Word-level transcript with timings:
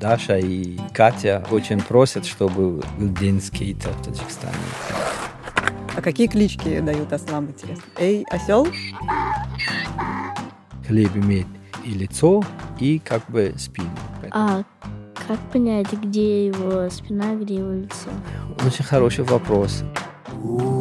Даша 0.00 0.38
и 0.38 0.78
Катя 0.94 1.44
очень 1.50 1.78
просят, 1.82 2.24
чтобы 2.24 2.82
был 2.98 3.08
день 3.20 3.38
скейта 3.38 3.90
в 3.90 4.02
Таджикистане. 4.02 4.54
А 5.94 6.00
какие 6.00 6.26
клички 6.26 6.80
дают 6.80 7.12
ослам, 7.12 7.48
интересно? 7.50 7.84
Эй, 7.98 8.24
осел? 8.30 8.66
Хлеб 10.86 11.14
имеет 11.16 11.46
и 11.84 11.90
лицо, 11.90 12.42
и 12.78 12.98
как 12.98 13.26
бы 13.30 13.52
спину. 13.58 13.90
А 14.30 14.62
как 15.28 15.38
понять, 15.52 15.92
где 15.92 16.46
его 16.46 16.88
спина, 16.88 17.34
где 17.34 17.56
его 17.56 17.72
лицо? 17.72 18.08
Очень 18.66 18.84
хороший 18.84 19.24
вопрос. 19.24 19.84
Урубамба. 20.42 20.79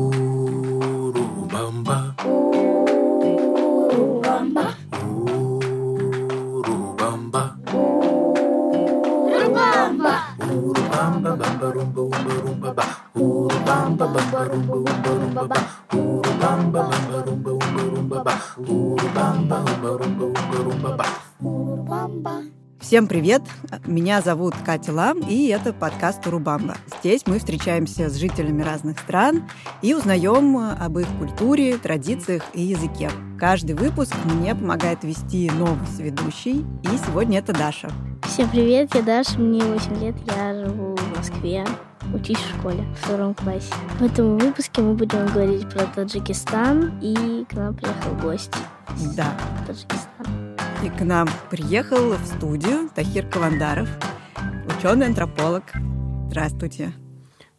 Бамба, 14.14 14.46
румба, 14.46 14.76
умба, 14.76 15.10
румба, 15.22 15.44
ба. 15.46 15.58
Урубамба, 15.94 16.90
бамба, 16.90 17.24
румба, 17.26 17.50
умба, 17.52 17.82
румба, 17.96 18.24
ба. 18.24 18.34
Урубамба, 18.58 19.58
умба, 19.58 19.98
румба, 19.98 20.24
умба, 20.26 20.58
румба, 20.64 20.98
ба. 20.98 21.06
Урубамба. 21.40 22.32
Всем 22.80 23.08
привет! 23.08 23.44
Меня 23.86 24.22
зовут 24.22 24.56
Катя 24.66 24.94
Лам, 24.94 25.20
и 25.20 25.48
это 25.48 25.74
подкаст 25.74 26.26
«Урубамба». 26.26 26.76
Здесь 27.00 27.22
мы 27.28 27.38
встречаемся 27.38 28.10
с 28.10 28.16
жителями 28.16 28.64
разных 28.64 28.98
стран 29.00 29.50
и 29.82 29.94
узнаем 29.94 30.58
об 30.58 30.98
их 30.98 31.08
культуре, 31.20 31.78
традициях 31.78 32.44
и 32.54 32.62
языке. 32.62 33.12
Каждый 33.38 33.76
выпуск 33.76 34.16
мне 34.24 34.56
помогает 34.56 35.04
вести 35.04 35.52
новый 35.52 35.86
соведущий, 35.88 36.66
и 36.84 36.98
сегодня 37.06 37.40
это 37.40 37.54
Даша. 37.54 37.90
Всем 38.24 38.50
привет, 38.50 38.96
я 38.96 39.02
Даша, 39.02 39.38
мне 39.40 39.62
8 39.62 40.00
лет, 40.00 40.16
я 40.26 40.54
живу 40.54 40.96
в 40.96 40.99
Москве. 41.20 41.66
Учусь 42.14 42.38
в 42.38 42.58
школе 42.58 42.82
в 42.96 43.04
втором 43.04 43.34
классе. 43.34 43.74
В 44.00 44.04
этом 44.06 44.38
выпуске 44.38 44.82
мы 44.82 44.94
будем 44.94 45.26
говорить 45.28 45.70
про 45.70 45.84
Таджикистан, 45.84 46.98
и 47.02 47.44
к 47.44 47.52
нам 47.56 47.76
приехал 47.76 48.16
гость 48.22 48.54
Да, 49.18 49.38
Таджикистана. 49.68 50.56
и 50.82 50.90
к 50.90 51.02
нам 51.04 51.28
приехал 51.52 52.14
в 52.14 52.26
студию 52.26 52.90
Тахир 52.96 53.28
Кавандаров, 53.28 53.90
ученый-антрополог. 54.78 55.64
Здравствуйте. 56.28 56.94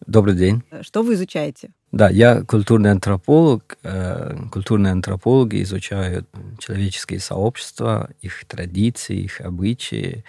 Добрый 0.06 0.36
день. 0.36 0.62
Что 0.80 1.02
вы 1.02 1.12
изучаете? 1.12 1.68
Да, 1.92 2.08
я 2.08 2.42
культурный 2.44 2.92
антрополог. 2.92 3.76
Э, 3.82 4.38
Культурные 4.50 4.92
антропологи 4.92 5.62
изучают 5.64 6.26
человеческие 6.58 7.20
сообщества, 7.20 8.08
их 8.22 8.42
традиции, 8.46 9.18
их 9.18 9.42
обычаи. 9.42 10.24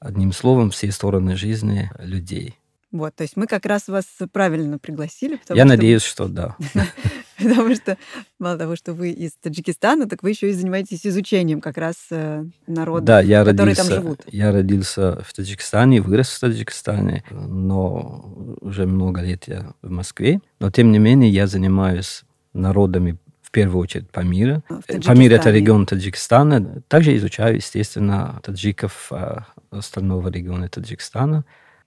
Одним 0.00 0.32
словом, 0.32 0.70
все 0.70 0.90
стороны 0.90 1.36
жизни 1.36 1.90
людей. 1.98 2.56
Вот, 2.92 3.14
то 3.14 3.22
есть 3.22 3.36
мы 3.38 3.46
как 3.46 3.64
раз 3.64 3.88
вас 3.88 4.04
правильно 4.32 4.78
пригласили. 4.78 5.36
Потому 5.36 5.56
Я 5.56 5.64
что- 5.64 5.74
надеюсь, 5.76 6.02
что 6.02 6.28
да. 6.28 6.56
Потому 7.38 7.74
что 7.74 7.96
мало 8.38 8.58
того, 8.58 8.76
что 8.76 8.92
вы 8.92 9.10
из 9.10 9.32
Таджикистана, 9.40 10.06
так 10.08 10.22
вы 10.22 10.30
еще 10.30 10.50
и 10.50 10.52
занимаетесь 10.52 11.06
изучением 11.06 11.60
как 11.62 11.78
раз 11.78 11.96
э, 12.10 12.44
народов, 12.66 13.04
Да, 13.06 13.20
я 13.20 13.44
которые 13.44 13.74
там 13.74 13.86
родился, 13.88 14.02
живут. 14.02 14.20
я 14.26 14.52
родился 14.52 15.22
в 15.22 15.32
Таджикистане, 15.32 16.02
вырос 16.02 16.28
в 16.28 16.40
Таджикистане, 16.40 17.24
но 17.30 18.30
уже 18.60 18.86
много 18.86 19.22
лет 19.22 19.48
я 19.48 19.72
в 19.80 19.90
Москве. 19.90 20.40
Но 20.60 20.70
тем 20.70 20.92
не 20.92 20.98
менее 20.98 21.30
я 21.30 21.46
занимаюсь 21.46 22.22
народами 22.52 23.16
в 23.40 23.50
первую 23.50 23.82
очередь 23.82 24.10
Памира. 24.10 24.62
В 24.68 25.02
Памир 25.04 25.32
это 25.32 25.50
регион 25.50 25.86
Таджикистана. 25.86 26.82
Также 26.88 27.16
изучаю, 27.16 27.56
естественно, 27.56 28.38
таджиков 28.42 29.08
а, 29.10 29.46
остального 29.70 30.28
региона 30.28 30.68
Таджикистана. 30.68 31.44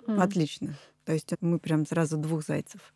Отлично. 0.07 0.75
То 1.05 1.13
есть 1.13 1.31
мы 1.41 1.59
прям 1.59 1.85
сразу 1.85 2.17
двух 2.17 2.43
зайцев. 2.45 2.93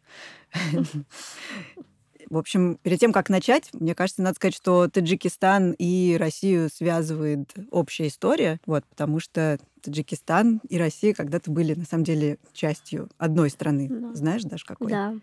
В 2.29 2.37
общем, 2.37 2.77
перед 2.83 2.99
тем, 2.99 3.11
как 3.11 3.29
начать, 3.29 3.71
мне 3.73 3.95
кажется, 3.95 4.21
надо 4.21 4.35
сказать, 4.35 4.53
что 4.55 4.87
Таджикистан 4.87 5.71
и 5.79 6.15
Россию 6.19 6.69
связывает 6.69 7.51
общая 7.71 8.07
история, 8.07 8.59
вот, 8.67 8.85
потому 8.85 9.19
что 9.19 9.57
Таджикистан 9.81 10.61
и 10.69 10.77
Россия 10.77 11.15
когда-то 11.15 11.49
были, 11.49 11.73
на 11.73 11.85
самом 11.85 12.03
деле, 12.03 12.37
частью 12.53 13.09
одной 13.17 13.49
страны. 13.49 13.87
Да. 13.89 14.13
Знаешь, 14.13 14.43
даже 14.43 14.63
какой? 14.63 14.91
Да, 14.91 15.15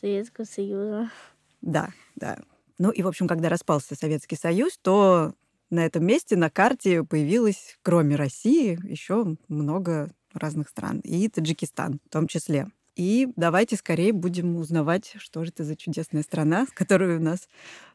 Советского 0.00 0.46
Союза. 0.46 1.10
Да, 1.60 1.90
да. 2.16 2.38
Ну 2.78 2.90
и, 2.90 3.02
в 3.02 3.08
общем, 3.08 3.28
когда 3.28 3.50
распался 3.50 3.94
Советский 3.94 4.36
Союз, 4.36 4.78
то 4.80 5.34
на 5.68 5.84
этом 5.84 6.06
месте 6.06 6.34
на 6.34 6.48
карте 6.48 7.04
появилось, 7.04 7.76
кроме 7.82 8.16
России, 8.16 8.78
еще 8.84 9.36
много 9.48 10.10
разных 10.34 10.68
стран. 10.68 11.00
И 11.00 11.28
Таджикистан 11.28 12.00
в 12.06 12.12
том 12.12 12.26
числе. 12.26 12.68
И 12.96 13.28
давайте 13.34 13.76
скорее 13.76 14.12
будем 14.12 14.56
узнавать, 14.56 15.14
что 15.18 15.44
же 15.44 15.50
это 15.50 15.64
за 15.64 15.76
чудесная 15.76 16.22
страна, 16.22 16.66
с 16.66 16.70
которой 16.70 17.16
у 17.16 17.20
нас 17.20 17.48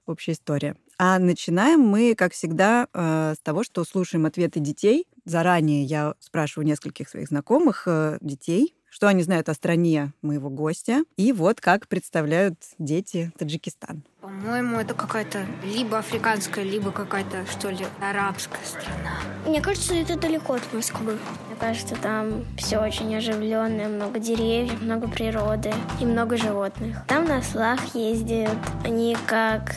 общая 0.06 0.34
история. 0.34 0.76
А 0.98 1.18
начинаем 1.20 1.80
мы, 1.80 2.16
как 2.16 2.34
всегда, 2.34 2.88
э, 2.94 3.34
с 3.38 3.40
того, 3.40 3.64
что 3.64 3.86
слушаем 3.86 4.26
ответы 4.26 4.60
детей. 4.60 5.08
Заранее 5.24 5.84
я 5.84 6.16
спрашиваю 6.20 6.68
нескольких 6.68 7.08
своих 7.08 7.30
знакомых 7.30 7.84
э, 7.86 8.18
детей, 8.20 8.76
что 8.90 9.08
они 9.08 9.24
знают 9.24 9.50
о 9.50 9.54
стране 9.54 10.14
моего 10.22 10.50
гостя, 10.50 11.04
и 11.18 11.32
вот 11.32 11.62
как 11.62 11.88
представляют 11.88 12.56
дети 12.78 13.32
Таджикистан. 13.38 14.04
По-моему, 14.22 14.78
это 14.80 14.94
какая-то 14.94 15.46
либо 15.64 16.00
африканская, 16.00 16.64
либо 16.64 16.92
какая-то, 16.92 17.46
что 17.50 17.70
ли, 17.70 17.86
арабская 18.02 18.64
страна. 18.66 19.12
Мне 19.46 19.62
кажется, 19.62 19.96
это 19.96 20.20
далеко 20.20 20.56
от 20.56 20.74
Москвы. 20.74 21.18
Мне 21.48 21.56
кажется, 21.60 21.96
там 21.96 22.46
все 22.58 22.80
очень 22.80 23.16
оживленное, 23.16 23.88
много 23.88 24.20
деревьев, 24.20 24.82
много 24.82 25.08
природы 25.08 25.74
и 26.02 26.06
много 26.06 26.38
животных. 26.38 26.98
Там 27.08 27.26
на 27.26 27.38
ослах 27.38 27.96
ездят, 27.96 28.58
они 28.84 29.16
как 29.26 29.76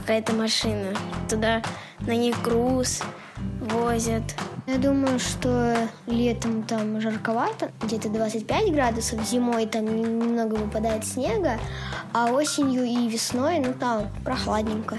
какая-то 0.00 0.32
машина. 0.32 0.94
Туда 1.28 1.62
на 2.00 2.16
них 2.16 2.40
груз 2.42 3.00
возят. 3.60 4.22
Я 4.66 4.78
думаю, 4.78 5.18
что 5.18 5.76
летом 6.06 6.62
там 6.62 7.00
жарковато, 7.00 7.70
где-то 7.82 8.08
25 8.08 8.72
градусов, 8.72 9.20
зимой 9.28 9.66
там 9.66 9.84
немного 9.84 10.54
выпадает 10.54 11.04
снега, 11.04 11.58
а 12.12 12.30
осенью 12.32 12.84
и 12.84 13.08
весной, 13.08 13.58
ну 13.58 13.74
там 13.74 14.08
прохладненько. 14.24 14.98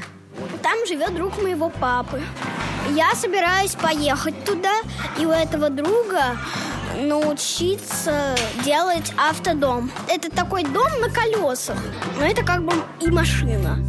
Там 0.61 0.85
живет 0.87 1.15
друг 1.15 1.41
моего 1.41 1.69
папы. 1.69 2.21
Я 2.95 3.15
собираюсь 3.15 3.75
поехать 3.75 4.43
туда 4.43 4.81
и 5.19 5.25
у 5.25 5.31
этого 5.31 5.69
друга 5.69 6.37
научиться 7.01 8.35
делать 8.63 9.11
автодом. 9.17 9.91
Это 10.07 10.29
такой 10.29 10.63
дом 10.63 10.89
на 11.01 11.09
колесах, 11.09 11.81
но 12.17 12.25
это 12.25 12.43
как 12.43 12.63
бы 12.63 12.73
и 13.01 13.09
машина. 13.09 13.79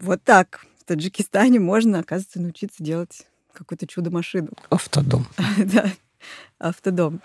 Вот 0.00 0.22
так. 0.22 0.64
В 0.80 0.84
Таджикистане 0.84 1.58
можно, 1.58 1.98
оказывается, 1.98 2.40
научиться 2.40 2.82
делать 2.82 3.26
какую-то 3.58 3.86
чудо-машину. 3.86 4.48
Автодом. 4.70 5.26
Да, 5.58 5.90
автодом. 6.58 7.20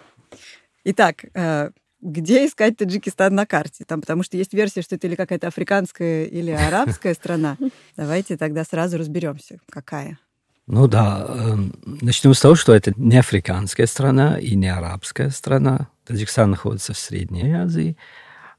Итак, 0.83 1.25
э, 1.33 1.71
где 2.01 2.45
искать 2.45 2.77
Таджикистан 2.77 3.33
на 3.33 3.45
карте? 3.45 3.85
Там, 3.87 4.01
потому 4.01 4.23
что 4.23 4.37
есть 4.37 4.53
версия, 4.53 4.81
что 4.81 4.95
это 4.95 5.07
или 5.07 5.15
какая-то 5.15 5.47
африканская, 5.47 6.25
или 6.25 6.51
арабская 6.67 7.13
страна. 7.13 7.57
Давайте 7.95 8.37
тогда 8.37 8.63
сразу 8.63 8.97
разберемся, 8.97 9.59
какая. 9.69 10.19
Ну 10.67 10.87
да, 10.87 11.25
эм, 11.27 11.73
начнем 12.01 12.33
с 12.33 12.39
того, 12.39 12.55
что 12.55 12.73
это 12.73 12.93
не 12.95 13.17
африканская 13.17 13.85
страна 13.85 14.37
и 14.39 14.55
не 14.55 14.67
арабская 14.67 15.29
страна. 15.29 15.89
Таджикистан 16.05 16.51
находится 16.51 16.93
в 16.93 16.97
Средней 16.97 17.53
Азии. 17.53 17.97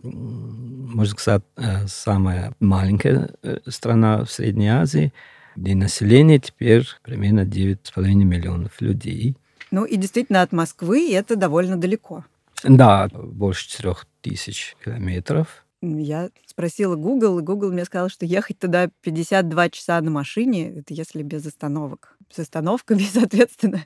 Можно 0.02 1.16
сказать, 1.16 1.42
э, 1.56 1.86
самая 1.86 2.52
маленькая 2.60 3.30
э, 3.42 3.58
страна 3.68 4.24
в 4.24 4.30
Средней 4.30 4.68
Азии, 4.68 5.14
где 5.56 5.74
население 5.74 6.38
теперь 6.38 6.86
примерно 7.02 7.40
9,5 7.40 8.02
миллионов 8.14 8.80
людей. 8.80 9.36
Ну 9.70 9.84
и 9.84 9.96
действительно 9.96 10.42
от 10.42 10.52
Москвы 10.52 11.12
это 11.12 11.36
довольно 11.36 11.76
далеко. 11.76 12.24
Да, 12.62 13.08
больше 13.12 13.68
4 13.68 13.94
тысяч 14.22 14.76
километров. 14.84 15.64
Я 15.82 16.30
спросила 16.46 16.96
Google, 16.96 17.38
и 17.40 17.42
Google 17.42 17.70
мне 17.72 17.84
сказал, 17.84 18.08
что 18.08 18.24
ехать 18.24 18.58
туда 18.58 18.88
52 19.02 19.68
часа 19.70 20.00
на 20.00 20.10
машине, 20.10 20.70
это 20.78 20.94
если 20.94 21.22
без 21.22 21.44
остановок. 21.46 22.16
С 22.30 22.38
остановками, 22.38 23.02
соответственно, 23.12 23.84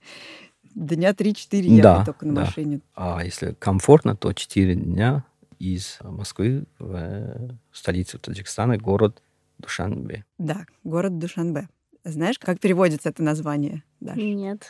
дня 0.74 1.10
3-4 1.10 1.56
ехать 1.62 1.82
Да, 1.82 2.04
только 2.04 2.26
на 2.26 2.34
да. 2.34 2.40
машине. 2.42 2.80
А 2.94 3.24
если 3.24 3.54
комфортно, 3.58 4.14
то 4.14 4.32
4 4.32 4.74
дня 4.76 5.24
из 5.58 5.98
Москвы 6.04 6.66
в 6.78 6.94
э, 6.94 7.48
столицу 7.72 8.20
Таджикистана, 8.20 8.78
город 8.78 9.20
Душанбе. 9.58 10.24
Да, 10.38 10.66
город 10.84 11.18
Душанбе. 11.18 11.68
Знаешь, 12.04 12.38
как 12.38 12.60
переводится 12.60 13.08
это 13.08 13.22
название, 13.22 13.82
Даша? 14.00 14.20
Нет. 14.20 14.66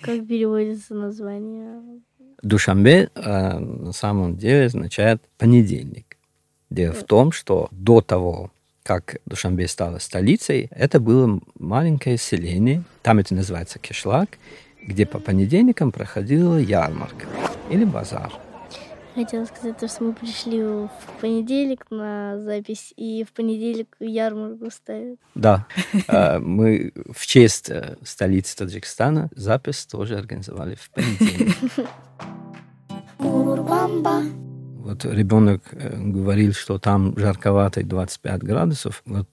Как 0.00 0.26
переводится 0.26 0.94
название? 0.94 2.00
Душанбе 2.42 3.10
э, 3.14 3.58
на 3.58 3.92
самом 3.92 4.36
деле 4.36 4.66
означает 4.66 5.22
понедельник. 5.38 6.16
Дело 6.70 6.92
в 6.92 7.04
том, 7.04 7.32
что 7.32 7.68
до 7.70 8.00
того, 8.00 8.50
как 8.82 9.18
Душанбе 9.26 9.68
стала 9.68 9.98
столицей, 9.98 10.68
это 10.70 11.00
было 11.00 11.40
маленькое 11.58 12.16
селение, 12.16 12.82
там 13.02 13.18
это 13.18 13.34
называется 13.34 13.78
Кишлак, 13.78 14.38
где 14.82 15.06
по 15.06 15.18
понедельникам 15.18 15.92
проходила 15.92 16.56
ярмарка. 16.56 17.26
или 17.70 17.84
базар. 17.84 18.32
Хотела 19.14 19.44
сказать, 19.44 19.78
то, 19.78 19.86
что 19.86 20.02
мы 20.02 20.12
пришли 20.12 20.60
в 20.60 20.90
понедельник 21.20 21.86
на 21.90 22.40
запись, 22.40 22.92
и 22.96 23.22
в 23.22 23.32
понедельник 23.32 23.94
ярмарку 24.00 24.70
ставят. 24.72 25.20
Да, 25.36 25.66
э, 26.08 26.40
мы 26.40 26.92
в 27.12 27.24
честь 27.24 27.70
э, 27.70 27.96
столицы 28.02 28.56
Таджикистана 28.56 29.30
запись 29.36 29.86
тоже 29.86 30.18
организовали 30.18 30.74
в 30.74 30.90
понедельник. 30.90 31.56
Вот 34.86 35.04
ребенок 35.04 35.62
э, 35.70 35.96
говорил, 35.96 36.52
что 36.52 36.78
там 36.78 37.16
жарковато 37.16 37.84
25 37.84 38.42
градусов. 38.42 39.02
Вот 39.06 39.28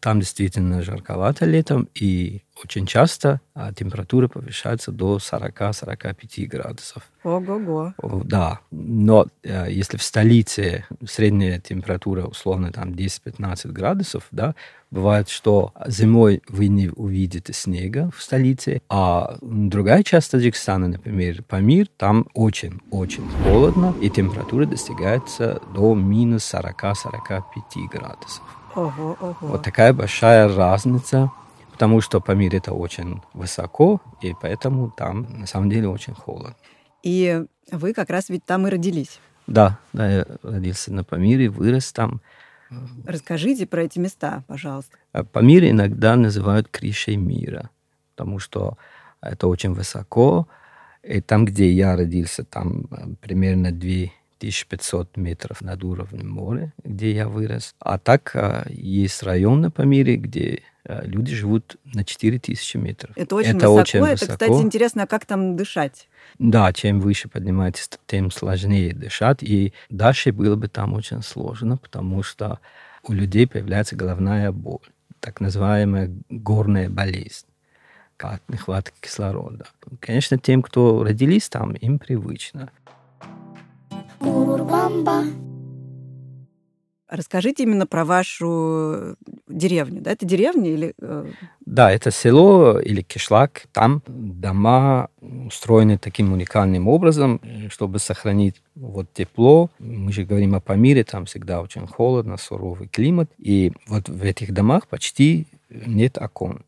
там 0.00 0.20
действительно 0.20 0.82
жарковато 0.82 1.46
летом, 1.46 1.88
и 1.94 2.42
очень 2.64 2.86
часто 2.86 3.40
а 3.54 3.72
температура 3.72 4.28
повышается 4.28 4.92
до 4.92 5.18
40-45 5.18 6.46
градусов. 6.46 7.02
Ого-го. 7.22 7.92
Да, 8.24 8.60
но 8.70 9.26
э, 9.42 9.66
если 9.70 9.98
в 9.98 10.02
столице 10.02 10.86
средняя 11.06 11.60
температура 11.60 12.24
условно 12.24 12.72
там 12.72 12.92
10-15 12.92 13.70
градусов, 13.72 14.26
да, 14.30 14.54
бывает, 14.90 15.28
что 15.28 15.74
зимой 15.86 16.42
вы 16.48 16.68
не 16.68 16.88
увидите 16.88 17.52
снега 17.52 18.10
в 18.16 18.22
столице, 18.22 18.80
а 18.88 19.36
другая 19.42 20.02
часть 20.02 20.30
Таджикистана, 20.30 20.88
например, 20.88 21.42
Памир, 21.42 21.88
там 21.98 22.26
очень-очень 22.32 23.28
холодно, 23.44 23.94
и 24.00 24.08
температура 24.08 24.64
достигается 24.64 25.60
до 25.74 25.94
минус 25.94 26.50
40-45 26.54 27.42
градусов. 27.90 28.42
Ого, 28.74 29.16
ого. 29.20 29.36
Вот 29.40 29.62
такая 29.62 29.92
большая 29.92 30.48
разница 30.48 31.30
потому 31.72 32.00
что 32.00 32.20
Памир 32.20 32.54
это 32.54 32.72
очень 32.72 33.20
высоко, 33.32 34.00
и 34.20 34.34
поэтому 34.40 34.90
там 34.90 35.26
на 35.40 35.46
самом 35.46 35.70
деле 35.70 35.88
очень 35.88 36.14
холодно. 36.14 36.54
И 37.02 37.42
вы 37.70 37.94
как 37.94 38.10
раз 38.10 38.28
ведь 38.28 38.44
там 38.44 38.66
и 38.66 38.70
родились. 38.70 39.18
Да, 39.46 39.78
да, 39.92 40.10
я 40.10 40.26
родился 40.42 40.92
на 40.92 41.02
Памире, 41.02 41.48
вырос 41.48 41.92
там. 41.92 42.20
Расскажите 43.04 43.66
про 43.66 43.82
эти 43.82 43.98
места, 43.98 44.44
пожалуйста. 44.46 44.96
А 45.12 45.24
Памир 45.24 45.64
иногда 45.64 46.16
называют 46.16 46.68
крышей 46.68 47.16
мира, 47.16 47.70
потому 48.14 48.38
что 48.38 48.78
это 49.20 49.48
очень 49.48 49.72
высоко. 49.72 50.46
И 51.02 51.20
там, 51.20 51.44
где 51.44 51.70
я 51.70 51.96
родился, 51.96 52.44
там 52.44 52.84
э, 52.92 53.14
примерно 53.20 53.72
2500 53.72 55.16
метров 55.16 55.60
над 55.60 55.82
уровнем 55.82 56.30
моря, 56.30 56.72
где 56.84 57.12
я 57.12 57.28
вырос. 57.28 57.74
А 57.80 57.98
так 57.98 58.30
э, 58.34 58.66
есть 58.68 59.22
район 59.24 59.62
на 59.62 59.70
Памире, 59.72 60.16
где 60.16 60.62
Э, 60.62 60.71
люди 60.84 61.34
живут 61.34 61.76
на 61.84 62.04
4000 62.04 62.76
метров. 62.76 63.16
Это 63.16 63.36
очень 63.36 63.56
это 63.56 63.70
высоко. 63.70 63.80
Очень 63.80 63.98
это, 64.00 64.10
высоко. 64.10 64.32
кстати, 64.32 64.62
интересно, 64.62 65.02
а 65.04 65.06
как 65.06 65.26
там 65.26 65.56
дышать? 65.56 66.08
Да, 66.38 66.72
чем 66.72 67.00
выше 67.00 67.28
поднимаетесь, 67.28 67.88
тем 68.06 68.30
сложнее 68.30 68.94
дышать. 68.94 69.42
И 69.42 69.72
дальше 69.90 70.32
было 70.32 70.56
бы 70.56 70.68
там 70.68 70.94
очень 70.94 71.22
сложно, 71.22 71.76
потому 71.76 72.22
что 72.22 72.58
у 73.04 73.12
людей 73.12 73.46
появляется 73.46 73.96
головная 73.96 74.52
боль, 74.52 74.78
так 75.20 75.40
называемая 75.40 76.10
горная 76.28 76.88
болезнь 76.88 77.46
от 78.18 78.48
нехватки 78.48 78.94
кислорода. 79.00 79.66
Конечно, 80.00 80.38
тем, 80.38 80.62
кто 80.62 81.02
родились 81.02 81.48
там, 81.48 81.72
им 81.72 81.98
привычно. 81.98 82.70
Расскажите 87.12 87.64
именно 87.64 87.86
про 87.86 88.06
вашу 88.06 89.16
деревню. 89.46 90.00
Да? 90.00 90.12
Это 90.12 90.24
деревня 90.24 90.70
или... 90.70 90.94
Э? 90.98 91.26
Да, 91.66 91.92
это 91.92 92.10
село 92.10 92.80
или 92.80 93.02
кишлак. 93.02 93.64
Там 93.72 94.02
дома 94.06 95.10
устроены 95.20 95.98
таким 95.98 96.32
уникальным 96.32 96.88
образом, 96.88 97.38
чтобы 97.68 97.98
сохранить 97.98 98.62
вот 98.74 99.12
тепло. 99.12 99.68
Мы 99.78 100.10
же 100.10 100.24
говорим 100.24 100.54
о 100.54 100.60
Памире, 100.60 101.04
там 101.04 101.26
всегда 101.26 101.60
очень 101.60 101.86
холодно, 101.86 102.38
суровый 102.38 102.88
климат. 102.88 103.30
И 103.36 103.72
вот 103.88 104.08
в 104.08 104.24
этих 104.24 104.54
домах 104.54 104.88
почти 104.88 105.46
нет 105.68 106.16
окон. 106.16 106.64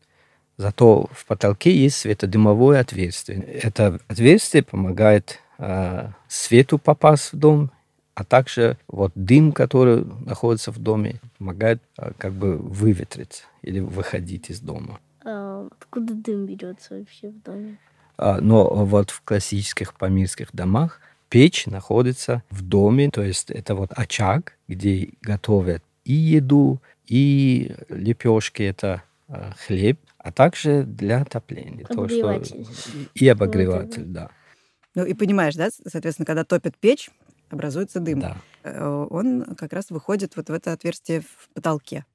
Зато 0.57 1.09
в 1.11 1.25
потолке 1.25 1.75
есть 1.75 1.97
светодымовое 1.97 2.81
отверстие. 2.81 3.41
Это 3.41 3.99
отверстие 4.07 4.61
помогает 4.61 5.39
э, 5.57 6.09
свету 6.27 6.77
попасть 6.77 7.33
в 7.33 7.37
дом 7.37 7.71
а 8.15 8.23
также 8.23 8.77
вот 8.87 9.11
дым, 9.13 9.51
который 9.51 10.05
находится 10.25 10.71
в 10.71 10.79
доме, 10.79 11.19
помогает 11.37 11.81
а, 11.97 12.13
как 12.17 12.31
бы 12.31 12.57
выветрить 12.57 13.43
или 13.61 13.81
выходить 13.81 14.49
из 14.49 14.61
дома. 14.61 14.99
А 15.23 15.67
откуда 15.79 16.13
дым 16.13 16.45
берется 16.45 16.97
вообще 16.97 17.29
в 17.29 17.41
доме? 17.43 17.77
А, 18.17 18.39
но 18.39 18.85
вот 18.85 19.11
в 19.11 19.21
классических 19.21 19.93
памирских 19.93 20.49
домах 20.53 21.01
печь 21.27 21.65
находится 21.67 22.41
в 22.49 22.61
доме, 22.61 23.09
то 23.09 23.21
есть 23.21 23.51
это 23.51 23.75
вот 23.75 23.91
очаг, 23.91 24.57
где 24.69 25.09
готовят 25.21 25.83
и 26.05 26.13
еду, 26.13 26.79
и 27.07 27.75
лепешки, 27.89 28.63
это 28.63 29.03
а, 29.27 29.51
хлеб, 29.67 29.99
а 30.19 30.31
также 30.31 30.83
для 30.83 31.21
отопления. 31.21 31.85
Обогреватель. 31.89 32.65
То, 32.65 32.71
что... 32.71 32.89
И 33.13 33.27
обогреватель, 33.27 34.03
вот 34.03 34.11
да. 34.13 34.29
Ну 34.95 35.03
и 35.03 35.13
понимаешь, 35.13 35.55
да, 35.55 35.69
соответственно, 35.85 36.25
когда 36.25 36.45
топят 36.45 36.77
печь, 36.77 37.09
образуется 37.49 37.99
дым. 37.99 38.19
Да. 38.19 38.37
Э, 38.63 39.07
он 39.09 39.43
как 39.55 39.73
раз 39.73 39.89
выходит 39.89 40.35
вот 40.35 40.49
в 40.49 40.53
это 40.53 40.73
отверстие 40.73 41.21
в 41.21 41.49
потолке. 41.53 42.05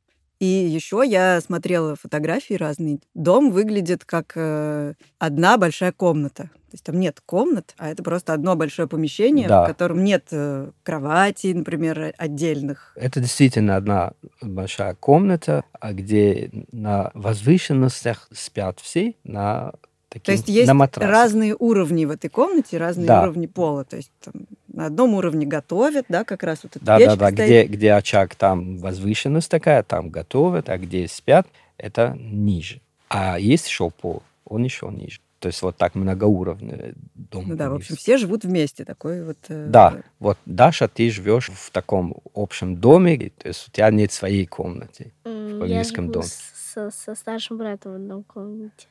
И 0.40 0.46
еще 0.46 1.02
я 1.06 1.38
смотрела 1.42 1.96
фотографии 1.96 2.54
разные. 2.54 3.00
Дом 3.14 3.50
выглядит 3.50 4.06
как 4.06 4.32
э, 4.36 4.94
одна 5.18 5.58
большая 5.58 5.92
комната. 5.92 6.44
То 6.44 6.74
есть 6.74 6.84
там 6.84 6.98
нет 6.98 7.20
комнат, 7.26 7.74
а 7.76 7.90
это 7.90 8.02
просто 8.02 8.32
одно 8.32 8.56
большое 8.56 8.88
помещение, 8.88 9.48
да. 9.48 9.64
в 9.64 9.66
котором 9.66 10.02
нет 10.02 10.28
э, 10.30 10.70
кровати, 10.82 11.48
например, 11.48 12.14
отдельных. 12.16 12.92
Это 12.96 13.20
действительно 13.20 13.76
одна 13.76 14.12
большая 14.40 14.94
комната, 14.94 15.64
а 15.72 15.92
где 15.92 16.50
на 16.72 17.10
возвышенностях 17.12 18.28
спят 18.32 18.78
все, 18.80 19.16
на 19.24 19.72
таким, 20.08 20.24
То 20.24 20.32
есть 20.32 20.48
есть 20.48 20.70
разные 20.96 21.56
уровни 21.58 22.04
в 22.04 22.12
этой 22.12 22.30
комнате, 22.30 22.78
разные 22.78 23.08
да. 23.08 23.22
уровни 23.22 23.46
пола. 23.46 23.84
То 23.84 23.96
есть 23.96 24.12
там, 24.22 24.46
на 24.80 24.86
одном 24.86 25.14
уровне 25.14 25.44
готовят, 25.44 26.06
да, 26.08 26.24
как 26.24 26.42
раз 26.42 26.60
вот 26.62 26.76
эта 26.76 26.84
да, 26.84 26.98
печка 26.98 27.16
да, 27.16 27.30
да, 27.30 27.44
где, 27.44 27.64
где 27.64 27.92
очаг, 27.92 28.34
там 28.34 28.78
возвышенность 28.78 29.50
такая, 29.50 29.82
там 29.82 30.08
готовят, 30.08 30.70
а 30.70 30.78
где 30.78 31.06
спят, 31.06 31.46
это 31.76 32.16
ниже. 32.18 32.80
А 33.10 33.38
есть 33.38 33.68
еще 33.68 33.90
пол, 33.90 34.22
он 34.46 34.64
еще 34.64 34.88
ниже. 34.88 35.20
То 35.38 35.48
есть 35.48 35.60
вот 35.60 35.76
так 35.76 35.94
многоуровневый 35.94 36.94
дом. 37.14 37.48
Ну 37.48 37.56
да, 37.56 37.68
в 37.68 37.74
общем, 37.74 37.96
все 37.96 38.16
живут 38.16 38.44
вместе, 38.44 38.86
такой 38.86 39.22
вот... 39.22 39.36
Э... 39.48 39.66
Да, 39.68 39.98
вот 40.18 40.38
Даша, 40.46 40.88
ты 40.88 41.10
живешь 41.10 41.50
в 41.54 41.70
таком 41.70 42.16
общем 42.34 42.76
доме, 42.76 43.30
то 43.36 43.48
есть 43.48 43.68
у 43.68 43.70
тебя 43.70 43.90
нет 43.90 44.12
своей 44.12 44.46
комнаты 44.46 45.12
mm, 45.24 45.58
в 45.58 45.62
английском 45.62 46.10
доме. 46.10 46.26
Со, 46.26 46.90
со 46.90 47.14
старшим 47.14 47.58
братом 47.58 47.92
в 47.92 47.94
одной 47.96 48.22
комнате. 48.22 48.86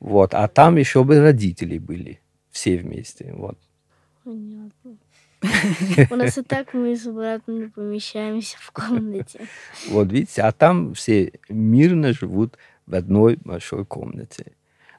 Вот, 0.00 0.34
а 0.34 0.48
там 0.48 0.76
еще 0.78 1.04
бы 1.04 1.20
родители 1.20 1.78
были, 1.78 2.20
все 2.50 2.76
вместе, 2.76 3.32
вот. 3.34 3.56
Понятно. 4.24 4.96
У 6.10 6.14
нас 6.16 6.38
и 6.38 6.42
так 6.42 6.74
мы 6.74 6.96
с 6.96 7.06
братом 7.06 7.60
не 7.60 7.66
помещаемся 7.68 8.56
в 8.60 8.70
комнате. 8.70 9.46
Вот 9.88 10.10
видите, 10.12 10.42
а 10.42 10.52
там 10.52 10.94
все 10.94 11.32
мирно 11.48 12.12
живут 12.12 12.56
в 12.86 12.94
одной 12.94 13.38
большой 13.44 13.84
комнате. 13.84 14.52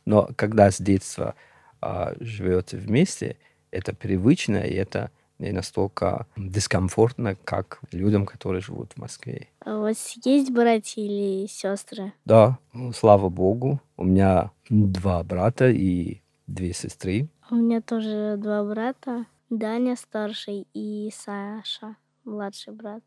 Но 0.05 0.29
когда 0.35 0.69
с 0.69 0.79
детства 0.81 1.35
а, 1.81 2.13
живете 2.19 2.77
вместе, 2.77 3.37
это 3.71 3.95
привычно, 3.95 4.57
и 4.57 4.73
это 4.73 5.11
не 5.39 5.51
настолько 5.51 6.27
дискомфортно, 6.37 7.35
как 7.43 7.79
людям, 7.91 8.25
которые 8.25 8.61
живут 8.61 8.93
в 8.93 8.97
Москве. 8.97 9.47
А 9.65 9.77
у 9.77 9.81
вас 9.81 10.17
есть 10.23 10.51
братья 10.51 11.01
или 11.01 11.47
сестры? 11.47 12.13
Да, 12.25 12.57
ну, 12.73 12.93
слава 12.93 13.29
богу. 13.29 13.81
У 13.97 14.03
меня 14.03 14.51
два 14.69 15.23
брата 15.23 15.69
и 15.69 16.21
две 16.47 16.73
сестры. 16.73 17.27
У 17.49 17.55
меня 17.55 17.81
тоже 17.81 18.35
два 18.37 18.63
брата. 18.63 19.25
Даня 19.57 19.95
старший 19.95 20.67
и 20.73 21.11
Саша, 21.13 21.95
младший 22.23 22.73
брат. 22.73 23.03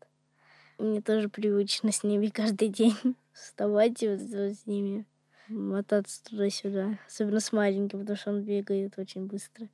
Мне 0.77 1.01
тоже 1.01 1.27
привычно 1.27 1.91
с 1.91 2.03
ними 2.03 2.27
каждый 2.27 2.69
день 2.69 2.95
вставать 3.33 4.01
и 4.01 4.07
вот, 4.07 4.21
вот 4.21 4.53
с 4.53 4.65
ними 4.65 5.05
мотаться 5.49 6.23
туда-сюда. 6.23 6.99
Особенно 7.05 7.41
с 7.41 7.51
маленьким, 7.51 7.99
потому 7.99 8.17
что 8.17 8.31
он 8.31 8.43
бегает 8.43 8.97
очень 8.97 9.25
быстро. 9.25 9.67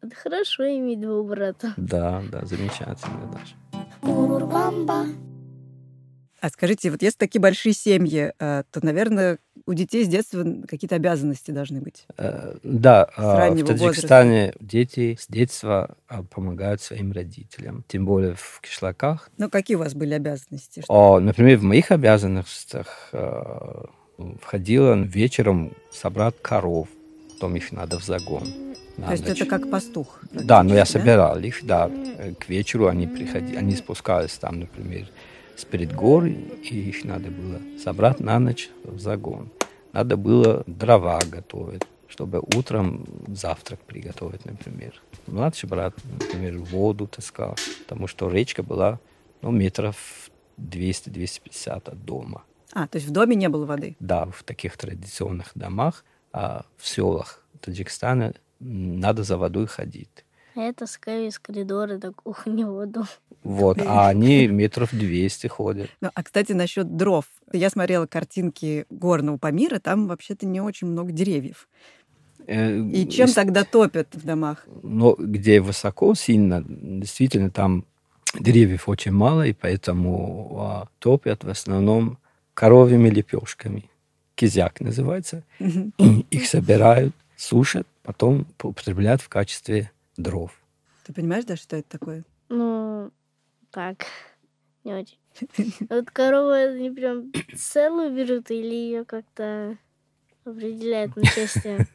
Это 0.00 0.16
хорошо 0.16 0.64
иметь 0.64 1.02
двух 1.02 1.28
брата. 1.28 1.74
Да, 1.76 2.22
да, 2.32 2.46
замечательно 2.46 3.30
даже. 3.30 3.54
А 6.40 6.48
скажите, 6.48 6.90
вот 6.90 7.02
если 7.02 7.18
такие 7.18 7.40
большие 7.40 7.74
семьи, 7.74 8.32
э, 8.38 8.62
то, 8.70 8.82
наверное, 8.82 9.38
у 9.70 9.74
детей 9.74 10.04
с 10.04 10.08
детства 10.08 10.44
какие-то 10.66 10.96
обязанности 10.96 11.52
должны 11.52 11.80
быть. 11.80 12.04
Э, 12.18 12.56
да, 12.64 13.08
а, 13.16 13.50
в 13.50 13.64
Таджикистане 13.64 14.46
возраста. 14.46 14.58
дети 14.64 15.16
с 15.20 15.28
детства 15.28 15.96
а, 16.08 16.24
помогают 16.24 16.82
своим 16.82 17.12
родителям, 17.12 17.84
тем 17.86 18.04
более 18.04 18.34
в 18.34 18.60
кишлаках. 18.60 19.30
Ну, 19.38 19.48
какие 19.48 19.76
у 19.76 19.80
вас 19.80 19.94
были 19.94 20.14
обязанности? 20.14 20.82
О, 20.88 21.20
например, 21.20 21.58
в 21.58 21.62
моих 21.62 21.92
обязанностях 21.92 23.12
входило 24.42 24.94
вечером 24.94 25.72
собрать 25.92 26.34
коров, 26.42 26.88
потом 27.34 27.54
их 27.54 27.70
надо 27.70 28.00
в 28.00 28.04
загон 28.04 28.48
на 28.96 29.06
То 29.06 29.12
есть 29.12 29.26
ночь. 29.26 29.40
это 29.40 29.48
как 29.48 29.70
пастух. 29.70 30.20
Да, 30.32 30.64
но 30.64 30.74
я 30.74 30.80
да? 30.80 30.86
собирал 30.86 31.38
их, 31.38 31.64
да. 31.64 31.88
Э, 32.18 32.34
К 32.34 32.48
вечеру 32.48 32.88
они 32.88 33.06
приходили, 33.06 33.56
они 33.56 33.76
спускались 33.76 34.32
там, 34.32 34.60
например, 34.60 35.06
с 35.56 35.64
перед 35.64 35.94
гор, 35.94 36.26
и 36.26 36.34
их 36.62 37.04
надо 37.04 37.30
было 37.30 37.60
собрать 37.82 38.20
на 38.20 38.38
ночь 38.38 38.70
в 38.84 38.98
загон. 38.98 39.50
Надо 39.92 40.16
было 40.16 40.62
дрова 40.66 41.18
готовить, 41.26 41.82
чтобы 42.08 42.40
утром 42.56 43.04
завтрак 43.28 43.80
приготовить, 43.80 44.44
например. 44.44 45.00
Младший 45.26 45.68
брат, 45.68 45.94
например, 46.04 46.58
воду 46.58 47.06
таскал, 47.06 47.56
потому 47.82 48.06
что 48.06 48.30
речка 48.30 48.62
была 48.62 49.00
ну, 49.42 49.50
метров 49.50 49.96
200-250 50.58 51.90
от 51.90 52.04
дома. 52.04 52.42
А, 52.72 52.86
то 52.86 52.96
есть 52.96 53.08
в 53.08 53.10
доме 53.10 53.34
не 53.36 53.48
было 53.48 53.66
воды. 53.66 53.96
Да, 54.00 54.26
в 54.26 54.42
таких 54.44 54.76
традиционных 54.76 55.50
домах, 55.54 56.04
а 56.32 56.64
в 56.76 56.86
селах 56.86 57.44
Таджикистана 57.60 58.34
надо 58.60 59.24
за 59.24 59.36
водой 59.36 59.66
ходить. 59.66 60.24
Я 60.54 60.72
таскаю 60.72 61.28
из 61.28 61.38
коридора 61.38 61.96
до 61.96 62.12
кухни 62.12 62.64
воду. 62.64 63.04
Вот, 63.42 63.78
а 63.80 64.08
они 64.08 64.46
метров 64.48 64.90
200 64.92 65.46
ходят. 65.46 65.90
Ну, 66.00 66.10
а, 66.14 66.22
кстати, 66.22 66.52
насчет 66.52 66.96
дров. 66.96 67.24
Я 67.52 67.70
смотрела 67.70 68.06
картинки 68.06 68.86
горного 68.90 69.38
Памира, 69.38 69.78
там 69.78 70.08
вообще-то 70.08 70.46
не 70.46 70.60
очень 70.60 70.88
много 70.88 71.12
деревьев. 71.12 71.68
Э, 72.46 72.78
И 72.78 73.08
чем 73.08 73.32
тогда 73.32 73.64
топят 73.64 74.08
в 74.14 74.24
домах? 74.24 74.66
Но 74.82 75.14
где 75.18 75.60
высоко, 75.60 76.14
сильно, 76.14 76.62
действительно, 76.66 77.50
там 77.50 77.84
деревьев 78.38 78.88
очень 78.88 79.12
мало, 79.12 79.46
и 79.46 79.52
поэтому 79.52 80.56
а, 80.60 80.88
топят 80.98 81.44
в 81.44 81.48
основном 81.48 82.18
коровьими 82.54 83.08
лепешками. 83.08 83.90
Кизяк 84.34 84.80
называется. 84.80 85.44
Их 85.58 86.46
собирают, 86.46 87.14
сушат, 87.36 87.86
потом 88.02 88.46
употребляют 88.62 89.20
в 89.22 89.28
качестве 89.28 89.90
дров. 90.22 90.52
Ты 91.04 91.12
понимаешь, 91.12 91.44
да, 91.44 91.56
что 91.56 91.76
это 91.76 91.88
такое? 91.88 92.24
Ну, 92.48 93.10
так, 93.70 94.06
не 94.84 94.94
очень. 94.94 95.18
Вот 95.88 96.10
корову 96.10 96.50
они 96.50 96.90
прям 96.90 97.32
целую 97.56 98.14
берут 98.14 98.50
или 98.50 98.74
ее 98.74 99.04
как-то 99.04 99.76
определяют 100.44 101.16
на 101.16 101.24
части? 101.24 101.86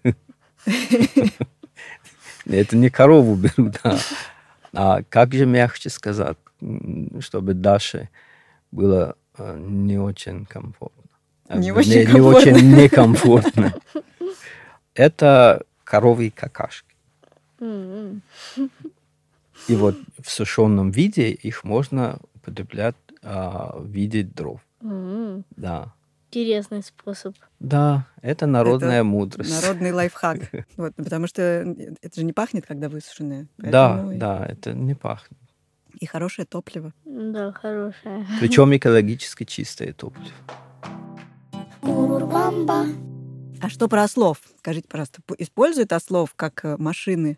Это 2.46 2.78
не 2.78 2.90
корову 2.90 3.36
берут, 3.36 3.80
а, 3.84 3.98
а 4.74 5.04
как 5.04 5.34
же 5.34 5.46
мягче 5.46 5.90
сказать, 5.90 6.38
чтобы 7.20 7.54
Даше 7.54 8.10
было 8.72 9.18
э, 9.38 9.58
не 9.58 9.98
очень 9.98 10.46
комфортно. 10.46 11.10
Не 11.50 11.72
очень 11.72 12.00
не 12.00 12.06
комфортно. 12.06 12.52
очень 12.52 12.76
некомфортно. 12.76 13.74
Это 14.94 15.66
коровьи 15.84 16.30
какашки. 16.30 16.95
М, 17.60 18.22
И 19.68 19.76
вот 19.76 19.96
в 20.22 20.30
сушеном 20.30 20.92
виде 20.92 21.30
их 21.32 21.64
можно 21.64 22.20
употреблять 22.36 22.96
а, 23.24 23.78
в 23.80 23.88
виде 23.88 24.24
дров. 24.24 24.60
м. 24.82 25.44
Да. 25.56 25.94
Интересный 26.32 26.84
способ. 26.84 27.36
Да, 27.60 28.06
это 28.22 28.46
народная 28.46 29.04
мудрость. 29.04 29.50
Народный 29.50 29.92
лайфхак. 29.94 30.52
Вот, 30.78 30.94
потому 30.96 31.28
что 31.28 31.42
это 32.02 32.20
же 32.20 32.26
не 32.26 32.34
пахнет, 32.34 32.66
когда 32.66 32.90
высушенное. 32.90 33.48
Да, 33.58 34.06
и- 34.14 34.18
да, 34.18 34.46
это 34.46 34.74
не 34.74 34.94
пахнет. 34.96 35.40
И 36.00 36.06
хорошее 36.06 36.46
топливо. 36.46 36.92
Да, 37.06 37.54
хорошая. 37.54 38.26
Причем 38.42 38.76
экологически 38.76 39.46
чистое 39.46 39.94
топливо. 39.94 40.36
А 43.62 43.70
что 43.70 43.88
про 43.88 44.04
ослов? 44.04 44.40
Скажите, 44.60 44.88
пожалуйста, 44.90 45.22
используют 45.38 45.94
ослов 45.94 46.34
как 46.36 46.66
э, 46.66 46.76
машины? 46.78 47.38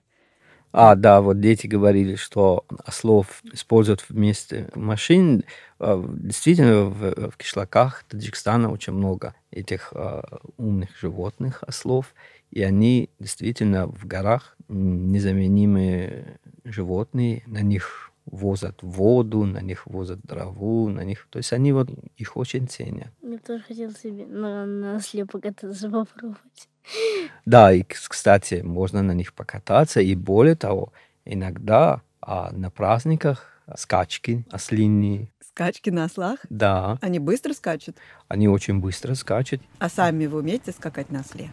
А, 0.74 0.96
да, 0.96 1.22
вот 1.22 1.40
дети 1.40 1.66
говорили, 1.66 2.16
что 2.16 2.66
ослов 2.86 3.42
используют 3.52 4.06
вместе 4.10 4.70
машин. 4.76 5.44
А, 5.80 6.04
Действительно, 6.08 6.86
в, 6.86 7.32
в 7.32 7.38
кишлаках 7.38 8.04
Таджикистана 8.08 8.72
очень 8.72 8.94
много 8.94 9.34
этих 9.52 9.92
а, 9.94 10.40
умных 10.58 10.90
животных, 11.00 11.64
ослов. 11.66 12.14
И 12.52 12.62
они 12.62 13.10
действительно 13.20 13.88
в 13.88 14.06
горах 14.06 14.56
незаменимые 14.68 16.40
животные. 16.64 17.44
На 17.48 17.62
них 17.62 18.07
возят 18.30 18.84
воду, 18.84 19.46
на 19.46 19.60
них 19.62 19.88
возят 19.88 20.20
траву, 20.28 20.90
на 20.90 21.02
них... 21.04 21.28
То 21.30 21.38
есть 21.38 21.54
они 21.54 21.72
вот 21.74 21.90
их 22.18 22.38
очень 22.38 22.68
ценят. 22.68 23.10
Я 23.22 23.38
тоже 23.40 23.64
хотела 23.64 23.92
себе 23.94 24.26
на, 24.26 24.66
на 24.66 24.96
осле 24.98 25.26
покататься 25.26 25.90
попробовать. 25.90 26.70
Да, 27.46 27.72
и, 27.74 27.82
кс- 27.82 28.08
кстати, 28.08 28.62
можно 28.64 29.02
на 29.02 29.14
них 29.14 29.34
покататься. 29.34 30.02
И 30.02 30.16
более 30.16 30.56
того, 30.56 30.92
иногда 31.26 32.02
а, 32.22 32.52
на 32.52 32.70
праздниках 32.70 33.62
скачки 33.78 34.46
ослиные. 34.52 35.30
Скачки 35.42 35.90
на 35.90 36.06
ослах? 36.06 36.40
Да, 36.50 36.98
Они 37.02 37.20
быстро 37.20 37.54
скачут? 37.54 37.96
они 38.28 38.48
очень 38.48 38.80
быстро 38.80 39.16
скачут. 39.16 39.62
А 39.80 39.90
сами 39.90 40.26
вы 40.28 40.40
умеете 40.40 40.72
скакать 40.72 41.10
на 41.12 41.22
осле? 41.22 41.52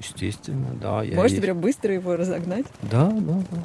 Естественно, 0.00 0.74
да. 0.80 1.02
я 1.02 1.16
Можете 1.16 1.38
и- 1.38 1.42
прям 1.42 1.60
быстро 1.60 1.92
его 1.94 2.16
разогнать? 2.16 2.66
Да, 2.82 3.10
да, 3.10 3.42
да. 3.50 3.62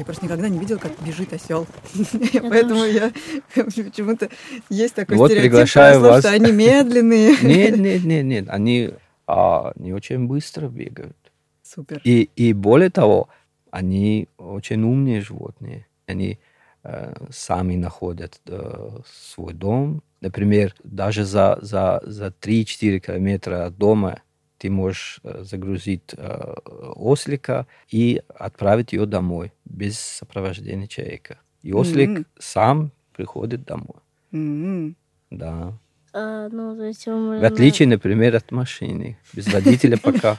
Я 0.00 0.06
просто 0.06 0.24
никогда 0.24 0.48
не 0.48 0.58
видела, 0.58 0.78
как 0.78 0.92
бежит 1.04 1.30
осел. 1.34 1.66
Поэтому 2.32 2.84
я 2.84 3.12
почему-то 3.54 4.30
есть 4.70 4.94
такой 4.94 5.18
Вот 5.18 5.30
стереотип 5.30 5.68
что 5.68 6.30
они 6.30 6.52
медленные. 6.52 7.36
Нет, 7.42 7.76
нет, 7.76 8.04
нет, 8.04 8.24
нет. 8.24 8.48
Они 8.48 8.94
а, 9.26 9.72
не 9.76 9.92
очень 9.92 10.26
быстро 10.26 10.68
бегают. 10.68 11.18
Супер. 11.62 12.00
И, 12.02 12.30
и 12.34 12.54
более 12.54 12.88
того, 12.88 13.28
они 13.70 14.28
очень 14.38 14.82
умные 14.84 15.20
животные. 15.20 15.86
Они 16.06 16.38
э, 16.82 17.12
сами 17.30 17.76
находят 17.76 18.40
э, 18.46 19.00
свой 19.06 19.52
дом. 19.52 20.02
Например, 20.22 20.74
даже 20.82 21.26
за, 21.26 21.58
за, 21.60 22.00
за 22.06 22.28
3-4 22.28 23.00
километра 23.00 23.66
от 23.66 23.76
дома 23.76 24.22
ты 24.60 24.68
можешь 24.68 25.20
э, 25.24 25.42
загрузить 25.42 26.14
э, 26.16 26.54
ослика 26.94 27.66
и 27.88 28.22
отправить 28.28 28.92
ее 28.92 29.06
домой 29.06 29.52
без 29.64 29.98
сопровождения 29.98 30.86
человека. 30.86 31.38
И 31.62 31.72
ослик 31.72 32.10
Мгм. 32.10 32.26
сам 32.38 32.92
приходит 33.14 33.64
домой. 33.64 33.96
М-м. 34.32 34.96
Да. 35.30 35.72
А, 36.12 36.48
ну, 36.50 36.74
его 36.74 37.40
В 37.40 37.44
отличие, 37.44 37.88
например, 37.88 38.36
от 38.36 38.52
машины. 38.52 39.16
Без 39.32 39.50
водителя 39.50 39.96
пока 39.96 40.38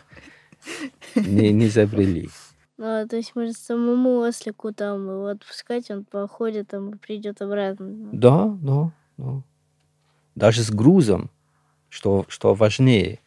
не, 1.15 1.51
не 1.51 1.65
изобрели. 1.65 2.29
А, 2.77 3.07
то 3.07 3.15
есть 3.15 3.35
можно 3.35 3.53
самому 3.53 4.21
ослику 4.21 4.71
там 4.71 5.09
его 5.09 5.27
отпускать, 5.27 5.89
он 5.89 6.05
походит 6.05 6.67
там 6.67 6.91
и 6.91 6.97
придет 6.97 7.41
обратно. 7.41 7.87
Да, 8.11 8.55
да, 8.61 8.91
да. 9.17 9.41
Даже 10.35 10.61
с 10.61 10.69
грузом, 10.69 11.31
что, 11.89 12.25
что 12.27 12.53
важнее. 12.53 13.19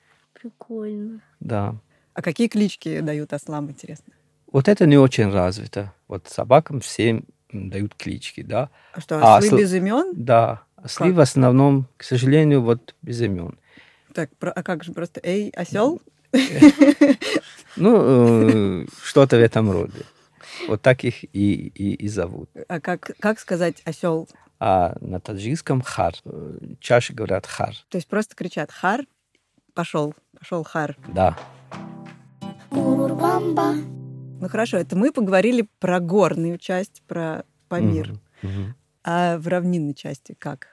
Прикольно. 0.48 1.20
Да. 1.40 1.74
А 2.12 2.20
какие 2.20 2.48
клички 2.48 3.00
дают 3.00 3.32
ослам, 3.32 3.70
интересно? 3.70 4.12
Вот 4.52 4.68
это 4.68 4.84
не 4.84 4.98
очень 4.98 5.30
развито. 5.32 5.94
Вот 6.06 6.28
собакам 6.28 6.80
всем 6.80 7.24
дают 7.50 7.94
клички, 7.94 8.42
да. 8.42 8.68
А 8.92 9.00
что, 9.00 9.16
А, 9.22 9.38
ослы 9.38 9.56
осл- 9.56 9.58
без 9.58 9.72
имен? 9.72 10.12
Да. 10.14 10.62
Осли 10.76 11.06
Как? 11.06 11.14
в 11.14 11.20
основном, 11.20 11.86
к 11.96 12.02
сожалению, 12.04 12.60
вот 12.60 12.94
без 13.00 13.22
имен. 13.22 13.58
Так, 14.12 14.36
про- 14.36 14.50
а 14.52 14.62
как 14.62 14.84
же 14.84 14.92
просто 14.92 15.18
эй, 15.22 15.48
осел? 15.50 16.02
Ну, 17.76 18.82
э, 18.82 18.86
что-то 19.02 19.36
в 19.36 19.40
этом 19.40 19.70
роде. 19.70 20.04
Вот 20.68 20.80
так 20.82 21.02
их 21.04 21.24
и, 21.24 21.28
и, 21.74 21.94
и 21.94 22.08
зовут. 22.08 22.48
А 22.68 22.80
как, 22.80 23.10
как 23.18 23.40
сказать 23.40 23.80
осел? 23.86 24.28
А 24.60 24.96
на 25.00 25.18
таджикском 25.20 25.80
хар. 25.82 26.14
Э, 26.24 26.58
Чаще 26.80 27.14
говорят 27.14 27.46
хар. 27.46 27.74
То 27.88 27.96
есть 27.98 28.06
просто 28.06 28.36
кричат 28.36 28.70
хар, 28.70 29.00
пошел, 29.74 30.14
пошел 30.44 30.62
хар. 30.62 30.94
Да. 31.08 31.38
Ну 32.70 34.48
хорошо, 34.50 34.76
это 34.76 34.94
мы 34.94 35.10
поговорили 35.10 35.66
про 35.78 36.00
горную 36.00 36.58
часть, 36.58 37.02
про 37.08 37.46
Памир. 37.68 38.10
Мгм, 38.10 38.20
мгм. 38.42 38.74
А 39.04 39.38
в 39.38 39.48
равнинной 39.48 39.94
части 39.94 40.36
как? 40.38 40.68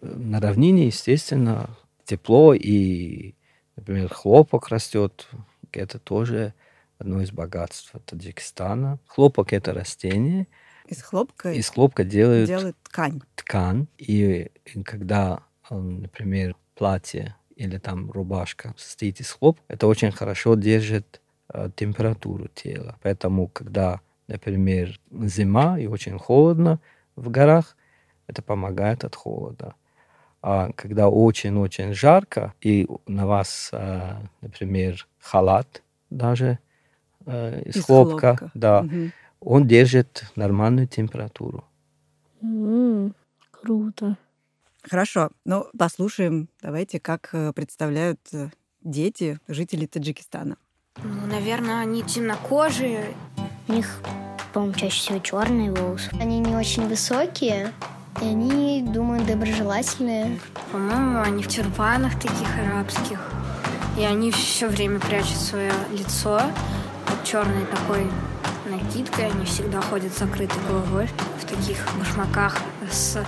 На 0.00 0.40
равнине, 0.40 0.86
естественно, 0.86 1.76
тепло 2.04 2.54
и, 2.54 3.34
например, 3.74 4.14
хлопок 4.14 4.68
растет. 4.68 5.26
Это 5.72 5.98
тоже 5.98 6.54
одно 6.98 7.20
из 7.20 7.32
богатств 7.32 7.92
Таджикистана. 8.06 9.00
Хлопок– 9.06 9.52
это 9.54 9.72
растение. 9.72 10.46
Из 10.86 11.02
хлопка 11.02 11.52
Из 11.52 11.68
хлопка 11.68 12.04
делают 12.04 12.46
делают 12.46 12.76
ткань. 12.84 13.20
ткань. 13.34 13.88
И 13.98 14.52
когда, 14.84 15.40
например, 15.68 16.54
платье 16.76 17.34
или 17.60 17.76
там 17.76 18.10
рубашка 18.10 18.72
состоит 18.78 19.20
из 19.20 19.30
хлопка, 19.32 19.62
это 19.68 19.86
очень 19.86 20.10
хорошо 20.12 20.54
держит 20.54 21.20
э, 21.52 21.68
температуру 21.76 22.48
тела. 22.54 22.96
Поэтому, 23.02 23.48
когда, 23.48 24.00
например, 24.28 24.98
зима 25.10 25.78
и 25.78 25.86
очень 25.86 26.18
холодно 26.18 26.80
в 27.16 27.28
горах, 27.28 27.76
это 28.26 28.40
помогает 28.40 29.04
от 29.04 29.14
холода. 29.14 29.74
А 30.40 30.70
когда 30.74 31.10
очень-очень 31.10 31.92
жарко, 31.92 32.54
и 32.62 32.88
на 33.06 33.26
вас, 33.26 33.68
э, 33.72 34.14
например, 34.40 35.06
халат 35.18 35.82
даже 36.08 36.58
э, 37.26 37.60
из, 37.66 37.76
Из 37.76 37.84
хлопка, 37.84 38.36
хлопка. 38.36 38.50
да, 38.54 38.82
Мгм. 38.84 39.12
он 39.40 39.66
держит 39.66 40.24
нормальную 40.34 40.86
температуру. 40.86 41.64
М, 42.40 43.14
Круто. 43.50 44.16
Хорошо. 44.88 45.30
Ну, 45.44 45.66
послушаем, 45.78 46.48
давайте, 46.62 47.00
как 47.00 47.30
э, 47.32 47.52
представляют 47.52 48.20
э, 48.32 48.48
дети, 48.82 49.38
жители 49.46 49.86
Таджикистана. 49.86 50.56
Ну, 51.02 51.26
наверное, 51.26 51.80
они 51.80 52.02
темнокожие. 52.02 53.14
У 53.68 53.72
них, 53.72 54.00
по-моему, 54.52 54.74
чаще 54.74 55.00
всего 55.00 55.18
черные 55.18 55.72
волосы. 55.72 56.10
Они 56.20 56.40
не 56.40 56.56
очень 56.56 56.88
высокие, 56.88 57.72
и 58.20 58.24
они, 58.24 58.82
думаю, 58.82 59.24
доброжелательные. 59.24 60.40
По-моему, 60.72 61.20
они 61.20 61.42
в 61.42 61.48
тюрбанах 61.48 62.14
таких 62.14 62.48
арабских. 62.58 63.20
И 63.98 64.02
они 64.02 64.30
все 64.30 64.68
время 64.68 64.98
прячут 64.98 65.36
свое 65.36 65.72
лицо 65.92 66.40
под 67.06 67.24
черной 67.24 67.66
такой 67.66 68.10
накидкой. 68.68 69.26
Они 69.26 69.44
всегда 69.44 69.80
ходят 69.80 70.12
с 70.12 70.18
закрытой 70.18 70.60
головой 70.68 71.08
в 71.40 71.44
таких 71.44 71.76
башмаках 71.98 72.58
с 72.90 73.24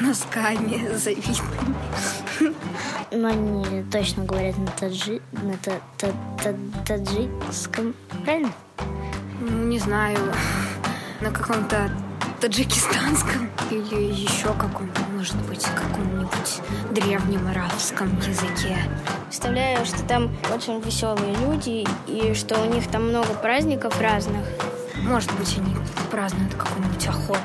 носками 0.00 0.94
завитыми. 0.96 1.74
Но 3.12 3.28
они 3.28 3.82
точно 3.90 4.24
говорят 4.24 4.58
на, 4.58 4.66
таджи... 4.66 5.20
на 5.32 5.56
та- 5.58 5.80
та- 5.96 6.12
та- 6.42 6.54
таджикском. 6.84 7.94
Правильно? 8.24 8.52
Ну, 9.40 9.64
не 9.66 9.78
знаю, 9.78 10.18
на 11.20 11.30
каком-то 11.30 11.90
таджикистанском 12.40 13.48
или 13.70 14.12
еще 14.12 14.48
каком-то, 14.54 15.00
может 15.16 15.36
быть, 15.46 15.64
каком-нибудь 15.64 16.60
древнем 16.92 17.46
арабском 17.48 18.16
языке. 18.18 18.76
Представляю, 19.26 19.86
что 19.86 20.02
там 20.04 20.36
очень 20.54 20.80
веселые 20.80 21.34
люди, 21.36 21.86
и 22.06 22.34
что 22.34 22.60
у 22.60 22.64
них 22.66 22.88
там 22.90 23.08
много 23.08 23.32
праздников 23.34 24.00
разных. 24.00 24.44
Может 25.02 25.32
быть, 25.34 25.56
они 25.58 25.74
празднуют 26.10 26.54
какую-нибудь 26.54 27.06
охоту. 27.06 27.38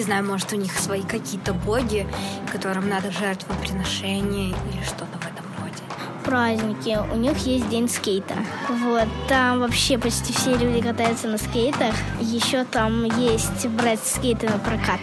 Не 0.00 0.04
знаю, 0.04 0.24
может, 0.24 0.50
у 0.54 0.56
них 0.56 0.72
свои 0.78 1.02
какие-то 1.02 1.52
боги, 1.52 2.06
которым 2.50 2.88
надо 2.88 3.10
жертвоприношение 3.10 4.48
или 4.48 4.82
что-то 4.82 5.18
в 5.18 5.26
этом 5.26 5.44
роде. 5.60 5.82
Праздники. 6.24 6.98
У 7.12 7.16
них 7.16 7.36
есть 7.40 7.68
день 7.68 7.86
скейта. 7.86 8.34
Вот. 8.66 9.06
Там 9.28 9.60
вообще 9.60 9.98
почти 9.98 10.32
все 10.32 10.56
люди 10.56 10.80
катаются 10.80 11.28
на 11.28 11.36
скейтах. 11.36 11.94
Еще 12.18 12.64
там 12.64 13.04
есть 13.18 13.66
брать 13.66 14.00
скейты 14.02 14.48
на 14.48 14.58
прокат 14.58 15.00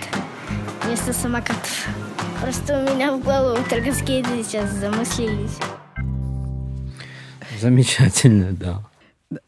вместо 0.84 1.14
самокатов. 1.14 1.88
Просто 2.42 2.80
у 2.80 2.96
меня 2.96 3.12
в 3.12 3.24
голову 3.24 3.64
только 3.70 3.94
скейты 3.94 4.44
сейчас 4.44 4.72
замыслились. 4.72 5.60
Замечательно, 7.62 8.52
да. 8.54 8.84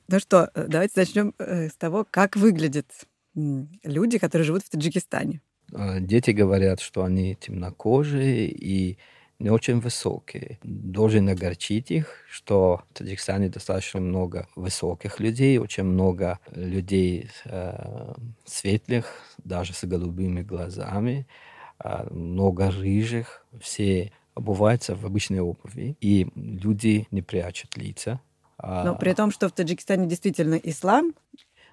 Ну 0.07 0.19
что, 0.19 0.51
э, 0.53 0.65
давайте 0.67 0.93
начнем 0.99 1.33
э, 1.39 1.69
с 1.69 1.75
того, 1.75 2.05
как 2.09 2.35
выглядят 2.35 2.85
м, 3.01 3.08
люди, 3.83 4.17
которые 4.17 4.45
живут 4.45 4.63
в 4.63 4.69
Таджикистане. 4.69 5.41
Э, 5.73 5.99
Дети 5.99 6.31
говорят, 6.31 6.79
что 6.79 7.03
они 7.03 7.35
темнокожие 7.35 8.47
и 8.47 8.97
не 9.39 9.49
очень 9.49 9.79
высокие. 9.79 10.59
Должен 10.63 11.29
огорчить 11.29 11.91
их, 11.91 12.07
что 12.29 12.83
в 12.89 12.97
Таджикистане 12.97 13.49
достаточно 13.49 14.01
много 14.01 14.47
высоких 14.55 15.19
людей, 15.19 15.57
очень 15.57 15.83
много 15.83 16.39
людей 16.51 17.29
э, 17.45 18.13
светлых, 18.45 19.05
даже 19.43 19.73
с 19.73 19.85
голубыми 19.85 20.41
глазами, 20.41 21.25
а, 21.79 22.07
много 22.11 22.69
рыжих, 22.71 23.45
все 23.61 24.11
обуваются 24.35 24.95
в 24.95 25.05
обычной 25.05 25.39
обуви, 25.39 25.95
и 26.01 26.27
люди 26.35 27.07
не 27.11 27.21
прячут 27.21 27.77
лица. 27.77 28.19
А, 28.57 28.83
Но 28.83 28.95
при 28.95 29.13
том, 29.13 29.31
что 29.31 29.47
в 29.47 29.53
Таджикистане 29.53 30.07
действительно 30.07 30.55
ислам, 30.55 31.13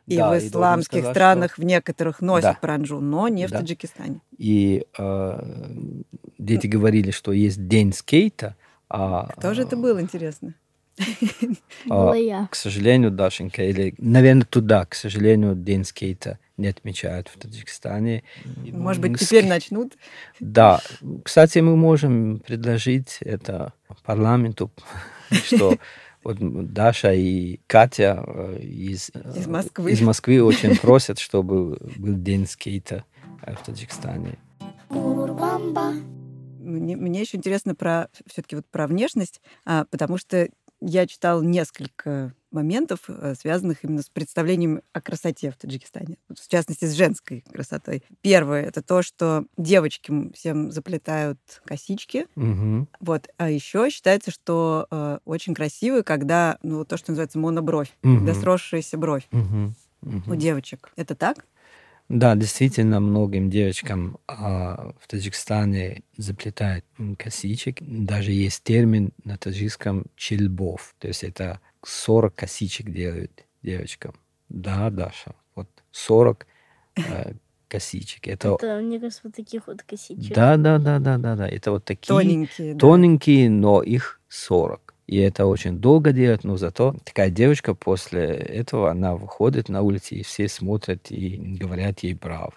и 0.06 0.16
да, 0.16 0.30
в 0.30 0.38
исламских 0.38 0.98
сказать, 0.98 1.14
странах 1.16 1.52
что- 1.54 1.62
в 1.62 1.64
некоторых 1.64 2.20
носят 2.20 2.52
Да. 2.54 2.58
паранджу, 2.60 3.00
но 3.00 3.28
не 3.28 3.46
в 3.46 3.50
Да. 3.50 3.58
Таджикистане. 3.58 4.20
И 4.38 4.86
э, 4.98 5.40
дети 6.38 6.66
говорили, 6.66 7.10
что 7.10 7.32
есть 7.32 7.66
день 7.66 7.92
скейта. 7.92 8.54
А, 8.88 9.26
Кто 9.36 9.52
же 9.54 9.62
это 9.62 9.76
был, 9.76 10.00
интересно? 10.00 10.54
а, 10.98 11.04
Была 11.88 12.16
я. 12.16 12.48
К 12.50 12.54
сожалению, 12.54 13.10
Дашенька, 13.10 13.62
или, 13.64 13.94
наверное, 13.98 14.44
туда, 14.46 14.84
к 14.86 14.94
сожалению, 14.94 15.54
день 15.54 15.84
скейта 15.84 16.38
не 16.56 16.68
отмечают 16.68 17.28
в 17.28 17.38
Таджикистане. 17.38 18.22
Может 18.72 19.02
быть, 19.02 19.18
теперь 19.18 19.46
начнут? 19.46 19.92
Да. 20.40 20.80
Кстати, 21.24 21.58
мы 21.58 21.76
можем 21.76 22.38
предложить 22.46 23.18
это 23.20 23.72
парламенту, 24.04 24.70
что 25.30 25.76
вот 26.26 26.72
Даша 26.72 27.12
и 27.12 27.60
Катя 27.66 28.24
э, 28.26 28.58
из, 28.60 29.10
э, 29.14 29.38
Из 29.38 29.46
Москвы. 29.46 29.92
из 29.92 30.00
Москвы 30.00 30.42
очень 30.42 30.76
просят, 30.80 31.18
чтобы 31.18 31.78
был 31.96 32.16
день 32.16 32.46
скейта 32.46 33.04
в 33.42 33.64
Таджикистане. 33.64 34.38
Мне, 36.58 36.96
мне 36.96 37.20
еще 37.20 37.36
интересно 37.36 37.74
про 37.76 38.08
все-таки 38.26 38.56
вот 38.56 38.66
про 38.66 38.88
внешность, 38.88 39.40
а, 39.64 39.84
потому 39.90 40.18
что 40.18 40.48
я 40.80 41.06
читала 41.06 41.42
несколько 41.42 42.34
моментов, 42.50 43.00
э, 43.08 43.34
связанных 43.38 43.84
именно 43.84 44.02
с 44.02 44.08
представлением 44.08 44.80
о 44.92 45.00
красоте 45.00 45.50
в 45.50 45.56
Таджикистане, 45.56 46.16
в 46.28 46.48
частности 46.48 46.84
с 46.86 46.92
женской 46.94 47.44
красотой. 47.52 48.02
Первое 48.22 48.62
это 48.64 48.82
то, 48.82 49.02
что 49.02 49.44
девочки 49.56 50.32
всем 50.34 50.70
заплетают 50.72 51.38
косички, 51.64 52.26
Мгм. 52.34 52.88
вот, 53.00 53.28
а 53.36 53.50
еще 53.50 53.90
считается, 53.90 54.30
что 54.30 54.86
э, 54.90 55.18
очень 55.24 55.54
красиво, 55.54 56.02
когда 56.02 56.58
ну 56.62 56.84
то, 56.84 56.96
что 56.96 57.10
называется 57.10 57.38
монобровь, 57.38 57.90
когда 58.02 58.32
Мгм. 58.32 58.40
сросшаяся 58.40 58.96
бровь 58.96 59.26
Мгм. 59.32 59.74
Мгм. 60.02 60.32
у 60.32 60.34
девочек. 60.36 60.92
Это 60.96 61.14
так? 61.14 61.44
Да, 62.08 62.36
действительно, 62.36 63.00
многим 63.00 63.50
девочкам 63.50 64.18
а, 64.28 64.92
в 65.00 65.08
Таджикистане 65.08 66.02
заплетают 66.16 66.84
косичек. 67.18 67.78
Даже 67.80 68.30
есть 68.30 68.62
термин 68.62 69.10
на 69.24 69.36
таджикском 69.36 70.06
«чельбов». 70.14 70.94
То 71.00 71.08
есть 71.08 71.24
это 71.24 71.60
40 71.84 72.34
косичек 72.34 72.90
делают 72.90 73.44
девочкам. 73.62 74.14
Да, 74.48 74.90
Даша, 74.90 75.34
вот 75.56 75.68
40 75.90 76.46
э, 76.96 77.32
косичек. 77.68 78.28
Это, 78.28 78.54
Это, 78.54 78.80
мне 78.80 79.00
кажется, 79.00 79.22
вот 79.24 79.34
таких 79.34 79.66
вот 79.66 79.82
косичек. 79.82 80.32
да, 80.32 80.56
да, 80.56 80.78
да, 80.78 81.00
да, 81.00 81.18
да, 81.18 81.34
да. 81.34 81.48
Это 81.48 81.72
вот 81.72 81.84
такие 81.84 82.06
Тоненькие. 82.08 82.74
да. 82.74 82.78
тоненькие, 82.78 83.50
но 83.50 83.82
их 83.82 84.20
40. 84.28 84.85
И 85.06 85.18
это 85.18 85.46
очень 85.46 85.78
долго 85.78 86.12
делать, 86.12 86.42
но 86.42 86.56
зато 86.56 86.96
такая 87.04 87.30
девочка 87.30 87.74
после 87.74 88.24
этого, 88.24 88.90
она 88.90 89.14
выходит 89.14 89.68
на 89.68 89.82
улицу, 89.82 90.16
и 90.16 90.22
все 90.22 90.48
смотрят 90.48 91.10
и 91.10 91.36
говорят 91.60 92.00
ей 92.00 92.14
браво. 92.14 92.54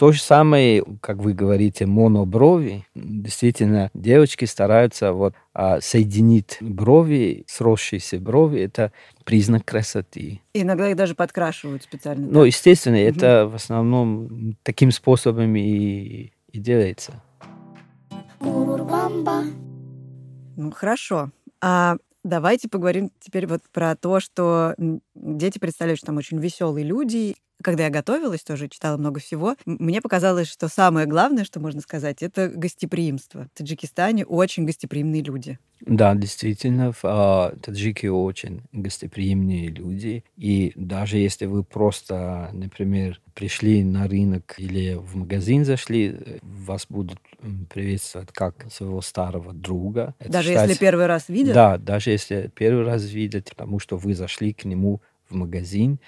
То 0.00 0.12
же 0.12 0.22
самое, 0.22 0.82
как 1.02 1.18
вы 1.18 1.34
говорите, 1.34 1.84
моноброви. 1.84 2.86
Действительно, 2.94 3.90
девочки 3.92 4.46
стараются 4.46 5.12
вот, 5.12 5.34
а, 5.52 5.82
соединить 5.82 6.56
брови, 6.62 7.44
сросшиеся 7.46 8.18
брови. 8.18 8.62
Это 8.62 8.92
признак 9.24 9.66
красоты. 9.66 10.40
Иногда 10.54 10.88
их 10.88 10.96
даже 10.96 11.14
подкрашивают 11.14 11.82
специально. 11.82 12.26
Ну, 12.26 12.40
да. 12.40 12.46
естественно, 12.46 12.94
это 12.94 13.46
в 13.46 13.54
основном 13.56 14.56
таким 14.62 14.90
способом 14.90 15.54
и, 15.56 16.32
и 16.52 16.58
делается. 16.58 17.22
Ну, 20.56 20.70
хорошо. 20.70 21.30
А 21.60 21.96
давайте 22.24 22.68
поговорим 22.68 23.10
теперь 23.20 23.46
вот 23.46 23.62
про 23.72 23.96
то, 23.96 24.20
что 24.20 24.74
дети 25.14 25.58
представляют, 25.58 25.98
что 25.98 26.06
там 26.06 26.16
очень 26.16 26.38
веселые 26.38 26.86
люди. 26.86 27.36
Когда 27.62 27.84
я 27.84 27.90
готовилась, 27.90 28.42
тоже 28.42 28.68
читала 28.68 28.96
много 28.96 29.20
всего, 29.20 29.56
мне 29.66 30.00
показалось, 30.00 30.48
что 30.48 30.68
самое 30.68 31.06
главное, 31.06 31.44
что 31.44 31.60
можно 31.60 31.80
сказать, 31.80 32.22
это 32.22 32.48
гостеприимство. 32.48 33.48
В 33.54 33.58
Таджикистане 33.58 34.24
очень 34.24 34.64
гостеприимные 34.64 35.22
люди. 35.22 35.58
Да, 35.82 36.14
действительно, 36.14 36.92
в, 36.92 37.00
а, 37.04 37.54
таджики 37.62 38.06
очень 38.06 38.62
гостеприимные 38.72 39.68
люди. 39.68 40.24
И 40.36 40.72
даже 40.76 41.16
если 41.16 41.46
вы 41.46 41.64
просто, 41.64 42.50
например, 42.52 43.20
пришли 43.34 43.82
на 43.82 44.06
рынок 44.06 44.54
или 44.58 44.94
в 44.94 45.16
магазин 45.16 45.64
зашли, 45.64 46.08
э, 46.08 46.38
вас 46.42 46.84
будут 46.88 47.18
приветствовать 47.70 48.28
как 48.32 48.70
своего 48.70 49.00
старого 49.00 49.54
друга. 49.54 50.14
Это 50.18 50.30
Даже 50.32 50.48
считается- 50.48 50.70
если 50.72 50.84
первый 50.84 51.06
раз 51.06 51.28
видят. 51.30 51.54
Да, 51.54 51.78
даже 51.78 52.10
если 52.10 52.50
первый 52.54 52.84
раз 52.84 53.04
видят, 53.10 53.48
потому 53.48 53.78
что 53.78 53.96
вы 53.96 54.14
зашли 54.14 54.52
к 54.52 54.64
нему 54.66 55.00
в 55.30 55.34
магазин, 55.34 55.98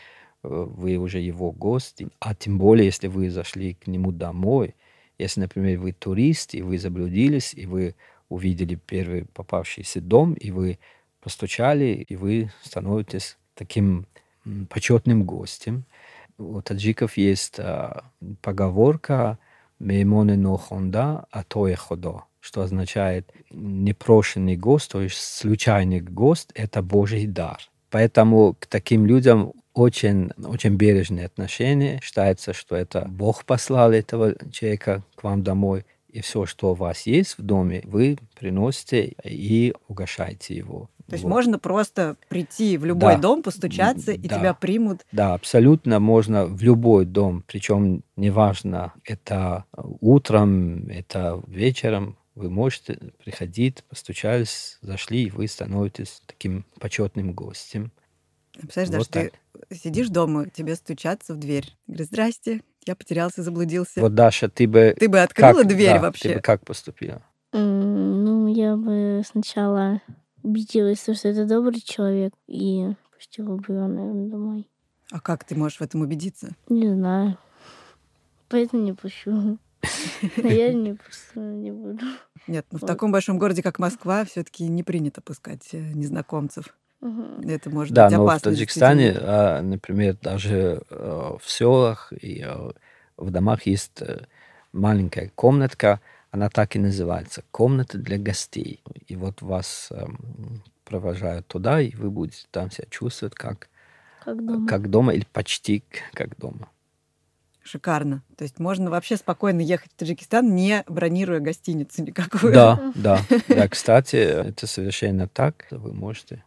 вы 0.43 0.97
уже 0.97 1.19
его 1.21 1.53
гости, 1.53 2.09
а 2.21 2.35
тем 2.35 2.59
более, 2.59 2.87
если 2.87 3.09
вы 3.09 3.31
зашли 3.31 3.75
к 3.75 3.87
нему 3.87 4.13
домой, 4.13 4.75
если, 5.19 5.41
например, 5.41 5.79
вы 5.79 5.93
турист, 5.93 6.55
и 6.55 6.63
вы 6.63 6.79
заблудились, 6.79 7.55
и 7.55 7.67
вы 7.67 7.95
увидели 8.29 8.75
первый 8.75 9.27
попавшийся 9.27 10.01
дом, 10.01 10.35
и 10.35 10.51
вы 10.51 10.79
постучали, 11.21 12.05
и 12.09 12.17
вы 12.17 12.51
становитесь 12.63 13.37
таким 13.55 14.07
почетным 14.69 15.25
гостем. 15.25 15.85
У 16.39 16.61
таджиков 16.63 17.17
есть 17.17 17.61
а, 17.61 18.05
поговорка 18.41 19.39
«Меймоне 19.79 20.37
но 20.37 20.57
хонда, 20.57 21.27
а 21.31 21.45
то 21.45 21.69
е 21.69 21.77
ходо». 21.77 22.25
что 22.41 22.63
означает 22.63 23.33
непрошенный 23.51 24.57
гость, 24.57 24.91
то 24.91 25.01
есть 25.01 25.19
случайный 25.19 26.01
гость, 26.01 26.51
это 26.55 26.83
Божий 26.83 27.27
дар. 27.27 27.61
Поэтому 27.93 28.57
к 28.59 28.67
таким 28.67 29.07
людям 29.07 29.53
очень, 29.75 30.31
очень 30.45 30.77
бережное 30.77 31.27
отношение. 31.27 32.01
Считается, 32.03 32.53
что 32.55 32.75
это 32.75 33.07
Бог 33.09 33.45
послал 33.45 33.93
этого 33.93 34.35
человека 34.51 35.03
к 35.15 35.23
вам 35.23 35.43
домой, 35.43 35.85
и 36.09 36.21
все, 36.21 36.45
что 36.47 36.73
у 36.73 36.75
вас 36.75 37.03
есть 37.07 37.39
в 37.39 37.43
доме, 37.43 37.83
вы 37.85 38.19
приносите 38.39 39.15
и 39.25 39.75
угощаете 39.89 40.55
его. 40.55 40.89
То 41.09 41.15
есть 41.15 41.25
Вот. 41.25 41.31
можно 41.31 41.59
просто 41.59 42.17
прийти 42.29 42.79
в 42.79 42.85
любой 42.87 43.15
Да. 43.17 43.21
дом, 43.21 43.43
постучаться, 43.43 44.13
и 44.13 44.29
Да. 44.29 44.39
тебя 44.39 44.55
примут. 44.55 45.01
Да, 45.13 45.35
абсолютно 45.35 46.01
можно 46.01 46.47
в 46.47 46.63
любой 46.63 47.05
дом, 47.05 47.45
причем 47.47 48.03
неважно, 48.17 48.93
это 49.05 49.65
утром, 50.01 50.87
это 50.89 51.43
вечером, 51.47 52.17
вы 52.35 52.51
можете 52.51 53.13
приходить, 53.25 53.85
постучались, 53.85 54.79
зашли, 54.81 55.25
и 55.25 55.31
вы 55.31 55.47
становитесь 55.49 56.23
таким 56.27 56.65
почетным 56.81 57.33
гостем. 57.33 57.93
Представляешь, 58.53 59.07
Вот 59.07 59.11
даже 59.11 59.31
ты 59.69 59.77
сидишь 59.77 60.09
дома, 60.09 60.49
тебе 60.49 60.75
стучатся 60.75 61.35
в 61.35 61.39
дверь. 61.39 61.75
Говоришь, 61.87 62.09
здрасте, 62.09 62.63
я 62.87 62.95
потерялся, 62.97 63.43
заблудился. 63.43 64.01
Вот, 64.01 64.15
Даша, 64.15 64.49
ты 64.49 64.67
бы... 64.67 64.95
Ты 64.99 65.09
бы 65.09 65.21
открыла 65.21 65.59
как- 65.59 65.69
дверь 65.69 65.95
да, 65.95 66.01
вообще? 66.01 66.29
Ты 66.31 66.35
бы 66.37 66.41
как 66.41 66.65
поступила? 66.65 67.23
Ну, 67.53 68.47
я 68.49 68.77
бы 68.77 69.23
сначала 69.31 70.01
убедилась, 70.43 71.03
что 71.03 71.29
это 71.29 71.45
добрый 71.47 71.81
человек, 71.81 72.35
и 72.47 72.89
пустила 73.15 73.57
бы 73.57 73.75
его, 73.75 73.87
наверное, 73.87 74.29
домой. 74.29 74.69
А 75.11 75.21
как 75.21 75.45
ты 75.45 75.55
можешь 75.55 75.79
в 75.79 75.83
этом 75.83 76.01
убедиться? 76.01 76.57
Не 76.69 76.89
знаю. 76.89 77.37
Поэтому 78.49 78.83
не 78.83 78.93
пущу. 78.93 79.59
Я 80.37 80.73
не 80.73 80.95
пущу, 80.95 81.41
не 81.41 81.71
буду. 81.71 82.05
Нет, 82.47 82.67
ну 82.71 82.79
в 82.79 82.83
таком 82.83 83.13
большом 83.13 83.39
городе, 83.39 83.63
как 83.63 83.79
Москва, 83.79 84.25
все-таки 84.25 84.67
не 84.69 84.83
принято 84.83 85.21
пускать 85.21 85.69
э, 85.73 85.79
незнакомцев. 85.79 86.77
Это 87.45 87.71
может 87.71 87.93
Да, 87.93 88.07
быть 88.09 88.17
но 88.17 88.25
в 88.25 88.27
опасно. 88.29 88.51
Таджикистане, 88.53 89.15
а, 89.19 89.61
например, 89.63 90.17
даже 90.21 90.83
э, 90.89 91.37
в 91.41 91.51
селах 91.51 92.13
и 92.13 92.43
э, 92.47 92.71
в 93.17 93.31
домах 93.31 93.67
есть 93.67 94.01
маленькая 94.73 95.31
комнатка, 95.35 96.01
она 96.31 96.49
так 96.49 96.77
и 96.77 96.79
называется, 96.79 97.45
комната 97.51 97.99
для 97.99 98.19
гостей. 98.19 98.83
И 99.07 99.17
вот 99.17 99.43
вас 99.43 99.89
эм, 99.91 100.63
провожают 100.85 101.47
туда, 101.47 101.81
и 101.81 101.95
вы 101.95 102.11
будете 102.11 102.47
там 102.51 102.71
себя 102.71 102.87
чувствовать 102.89 103.35
как, 103.35 103.69
Как 104.25 104.45
дома. 104.45 104.67
как 104.67 104.89
дома 104.91 105.13
или 105.13 105.27
почти 105.33 105.85
как 106.15 106.39
дома. 106.39 106.69
Шикарно. 107.65 108.23
То 108.37 108.43
есть 108.43 108.59
можно 108.59 108.91
вообще 108.91 109.17
спокойно 109.17 109.61
ехать 109.61 109.93
в 109.93 109.97
Таджикистан, 109.97 110.55
не 110.55 110.83
бронируя 110.89 111.41
гостиницу 111.41 112.03
никакую. 112.03 112.53
Да, 112.53 112.93
да, 112.95 113.21
да. 113.49 113.69
Кстати, 113.69 114.17
это 114.17 114.67
совершенно 114.67 115.29
так. 115.29 115.67
Вы 115.71 115.93
можете 115.93 116.43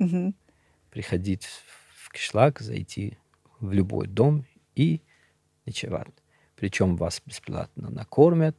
приходить 0.91 1.47
в 1.95 2.11
кишлак, 2.11 2.59
зайти 2.59 3.17
в 3.59 3.71
любой 3.71 4.07
дом 4.07 4.45
и 4.75 5.01
ночевать. 5.65 6.07
Причем 6.55 6.95
вас 6.95 7.21
бесплатно 7.25 7.89
накормят. 7.89 8.55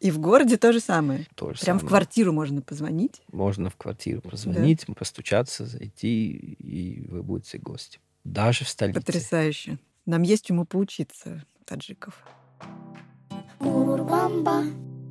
И 0.00 0.10
в 0.10 0.18
городе 0.18 0.56
то 0.58 0.72
же 0.72 0.80
самое. 0.80 1.26
То 1.34 1.54
же 1.54 1.60
Прям 1.60 1.78
в 1.78 1.80
самое. 1.80 1.88
квартиру 1.88 2.32
можно 2.32 2.60
позвонить. 2.60 3.22
Можно 3.32 3.70
в 3.70 3.76
квартиру 3.76 4.20
позвонить, 4.20 4.84
постучаться, 4.96 5.64
зайти, 5.64 6.32
и 6.32 7.06
вы 7.08 7.22
будете 7.22 7.58
гостем. 7.58 8.00
Даже 8.24 8.64
в 8.64 8.68
столице. 8.68 9.00
Потрясающе. 9.00 9.78
Нам 10.04 10.22
есть 10.22 10.44
чему 10.46 10.64
поучиться, 10.66 11.44
таджиков. 11.66 12.24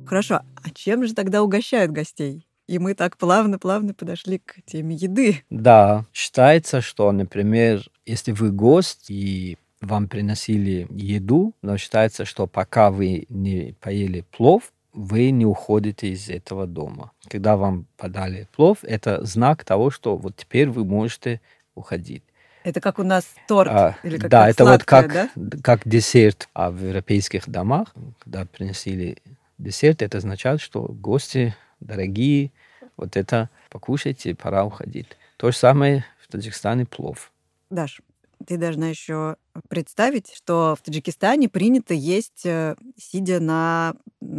Хорошо, 0.06 0.40
а 0.56 0.70
чем 0.74 1.06
же 1.06 1.14
тогда 1.14 1.42
угощают 1.42 1.92
гостей? 1.92 2.46
И 2.66 2.80
мы 2.80 2.94
так 2.94 3.16
плавно-плавно 3.16 3.94
подошли 3.94 4.38
к 4.38 4.56
теме 4.64 4.96
еды. 4.96 5.44
Да, 5.50 6.04
считается, 6.12 6.80
что, 6.80 7.12
например, 7.12 7.88
если 8.04 8.32
вы 8.32 8.50
гость 8.50 9.06
и 9.08 9.56
вам 9.80 10.08
приносили 10.08 10.88
еду, 10.90 11.54
но 11.62 11.76
считается, 11.76 12.24
что 12.24 12.46
пока 12.46 12.90
вы 12.90 13.26
не 13.28 13.76
поели 13.80 14.24
плов, 14.36 14.72
вы 14.92 15.30
не 15.30 15.44
уходите 15.44 16.08
из 16.08 16.28
этого 16.28 16.66
дома. 16.66 17.12
Когда 17.28 17.56
вам 17.56 17.86
подали 17.96 18.48
плов, 18.56 18.78
это 18.82 19.24
знак 19.24 19.64
того, 19.64 19.90
что 19.90 20.16
вот 20.16 20.36
теперь 20.36 20.70
вы 20.70 20.84
можете 20.84 21.40
уходить. 21.74 22.22
Это 22.66 22.80
как 22.80 22.98
у 22.98 23.04
нас 23.04 23.24
торт 23.46 23.70
А, 23.70 23.96
или 24.02 24.18
как 24.18 24.28
да, 24.28 24.48
это 24.48 24.64
вот 24.64 24.82
сладкое, 24.82 25.02
как, 25.08 25.30
да? 25.36 25.58
как 25.62 25.82
десерт. 25.88 26.48
А 26.52 26.72
в 26.72 26.84
европейских 26.84 27.48
домах, 27.48 27.94
когда 28.18 28.44
приносили 28.44 29.18
десерт, 29.56 30.02
это 30.02 30.18
означает, 30.18 30.60
что 30.60 30.82
гости 30.82 31.54
дорогие, 31.78 32.50
вот 32.96 33.16
это 33.16 33.50
покушайте, 33.70 34.34
пора 34.34 34.64
уходить. 34.64 35.06
То 35.36 35.52
же 35.52 35.56
самое 35.56 36.04
в 36.20 36.26
Таджикистане 36.26 36.86
плов. 36.86 37.30
Даш, 37.70 38.00
ты 38.44 38.56
должна 38.56 38.88
еще 38.88 39.36
представить, 39.68 40.34
что 40.34 40.74
в 40.76 40.82
Таджикистане 40.82 41.48
принято 41.48 41.94
есть, 41.94 42.44
э, 42.44 42.74
сидя 42.96 43.38
на 43.38 43.94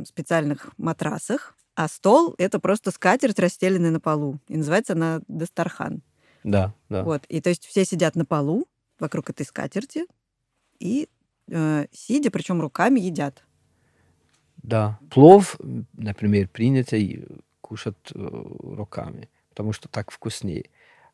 специальных 0.06 0.74
матрасах, 0.78 1.56
а 1.76 1.88
стол— 1.88 2.36
это 2.38 2.60
просто 2.60 2.92
скатерть, 2.92 3.40
расстеленная 3.40 3.92
на 3.92 4.02
полу. 4.02 4.40
И 4.50 4.58
называется 4.58 4.94
она 4.94 5.22
дастархан. 5.30 6.02
Да, 6.44 6.74
да. 6.90 7.04
Вот. 7.04 7.26
И 7.26 7.42
то 7.42 7.50
есть 7.50 7.66
все 7.66 7.86
сидят 7.86 8.16
на 8.16 8.26
полу 8.26 8.68
вокруг 9.00 9.30
этой 9.30 9.46
скатерти 9.46 10.06
и 10.80 11.10
э, 11.50 11.86
сидя, 11.92 12.32
причем 12.32 12.62
руками 12.62 13.00
едят. 13.00 13.44
Да. 14.58 15.00
Плов, 15.10 15.58
например, 15.94 16.48
принято 16.50 16.98
и 16.98 17.24
кушать 17.62 17.96
э, 18.14 18.18
руками, 18.18 19.30
потому 19.50 19.74
что 19.74 19.88
так 19.88 20.12
вкуснее. 20.12 20.70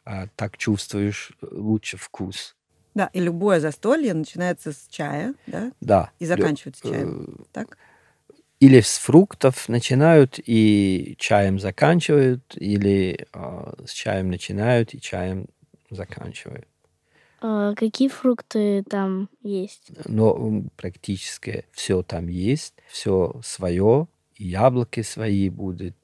А 0.05 0.27
так 0.35 0.57
чувствуешь 0.57 1.31
э, 1.41 1.47
лучше 1.51 1.97
вкус. 1.97 2.55
Да, 2.93 3.09
и 3.13 3.19
любое 3.19 3.59
застолье 3.59 4.13
начинается 4.13 4.71
с 4.71 4.85
чая, 4.89 5.33
да, 5.47 5.71
Да. 5.81 6.11
и 6.19 6.25
заканчивается 6.25 6.87
чаем. 6.87 7.37
э, 7.39 7.43
Так? 7.51 7.77
Или 8.63 8.79
с 8.79 8.97
фруктов 8.97 9.67
начинают 9.67 10.39
и 10.45 11.15
чаем 11.19 11.59
заканчивают, 11.59 12.55
или 12.55 13.27
э, 13.33 13.73
с 13.85 13.91
чаем 13.91 14.29
начинают 14.29 14.93
и 14.93 15.01
чаем 15.01 15.47
заканчивают. 15.89 16.65
А 17.41 17.75
какие 17.75 18.07
фрукты 18.07 18.83
там 18.83 19.27
есть? 19.41 19.91
Но 20.05 20.33
м, 20.37 20.69
практически 20.77 21.65
все 21.73 22.03
там 22.03 22.29
есть, 22.29 22.73
все 22.87 23.35
свое, 23.43 24.07
яблоки 24.37 25.01
свои 25.01 25.49
будут, 25.49 25.95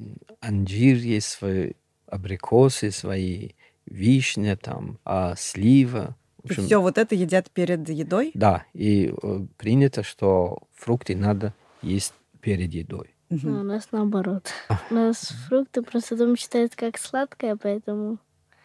анжир 0.41 0.98
есть 0.98 1.30
свои, 1.30 1.72
абрикосы 2.08 2.91
свои, 2.91 3.52
вишня 3.86 4.58
там, 4.58 5.00
а 5.06 5.36
слива. 5.38 6.17
И 6.43 6.48
общем, 6.50 6.65
все 6.65 6.82
вот 6.82 6.98
это 6.98 7.15
едят 7.15 7.52
перед 7.52 7.88
едой. 7.88 8.32
Да, 8.34 8.65
и 8.74 9.13
э, 9.24 9.45
принято, 9.56 10.04
что 10.04 10.63
фрукты 10.76 11.15
надо 11.15 11.54
есть 11.82 12.13
перед 12.41 12.73
едой. 12.73 13.15
А 13.32 13.36
у 13.36 13.63
нас 13.63 13.89
наоборот. 13.91 14.47
У 14.89 14.93
нас 14.93 15.34
фрукты 15.47 15.84
просто 15.84 16.15
дома 16.17 16.36
считают 16.36 16.75
как 16.75 16.97
сладкое, 16.97 17.56
поэтому 17.56 18.17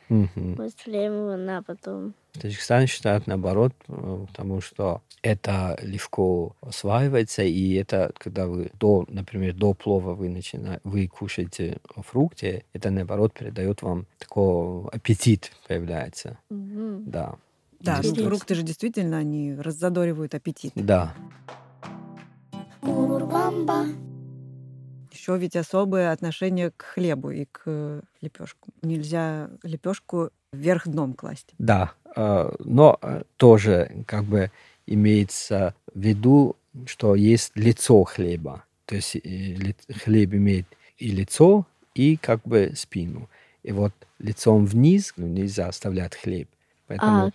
Мгм. 0.08 0.56
мы 0.56 0.66
оставляем 0.66 1.12
его 1.12 1.36
на 1.36 1.62
потом. 1.62 2.14
В 2.32 2.40
Таджикистане 2.40 2.86
считают 2.86 3.26
наоборот, 3.26 3.72
э, 3.88 4.26
потому 4.26 4.60
что 4.60 5.02
это 5.22 5.78
легко 5.82 6.56
осваивается, 6.60 7.42
и 7.42 7.74
это, 7.74 8.10
когда 8.18 8.46
вы 8.46 8.70
до, 8.78 9.04
например, 9.08 9.54
до 9.54 9.72
плова 9.74 10.14
вы, 10.14 10.28
начинаете, 10.28 10.80
вы 10.84 11.08
кушаете 11.08 11.78
фрукты, 11.96 12.64
это 12.72 12.90
наоборот 12.90 13.32
передает 13.34 13.82
вам 13.82 14.06
такой 14.18 14.88
аппетит 14.92 15.52
появляется. 15.68 16.38
Мгм. 16.50 17.04
Да. 17.06 17.36
Да, 17.80 18.00
фрукты 18.02 18.54
же 18.54 18.62
действительно, 18.62 19.18
они 19.18 19.54
раззадоривают 19.54 20.34
аппетит. 20.34 20.72
Да. 20.74 21.14
Еще 25.12 25.38
ведь 25.38 25.56
особое 25.56 26.12
отношение 26.12 26.70
к 26.70 26.82
хлебу 26.82 27.30
и 27.30 27.46
к 27.46 28.02
лепешку. 28.20 28.70
Нельзя 28.82 29.48
лепешку 29.62 30.30
вверх 30.52 30.88
дном 30.88 31.14
класть. 31.14 31.54
Да, 31.58 31.92
э, 32.16 32.50
но 32.58 32.98
э, 33.00 33.22
тоже 33.36 34.04
как 34.06 34.24
бы 34.24 34.50
имеется 34.86 35.74
в 35.94 36.00
виду, 36.00 36.56
что 36.86 37.14
есть 37.14 37.52
лицо 37.54 38.02
хлеба. 38.04 38.64
То 38.86 38.96
есть 38.96 39.16
э, 39.16 39.74
хлеб 40.04 40.34
имеет 40.34 40.66
и 40.98 41.10
лицо, 41.10 41.66
и 41.94 42.16
как 42.16 42.42
бы 42.42 42.72
спину. 42.74 43.28
И 43.62 43.72
вот 43.72 43.92
лицом 44.18 44.66
вниз 44.66 45.14
нельзя 45.16 45.68
оставлять 45.68 46.14
хлеб. 46.16 46.48
Поэтому 46.86 47.26
А 47.26 47.32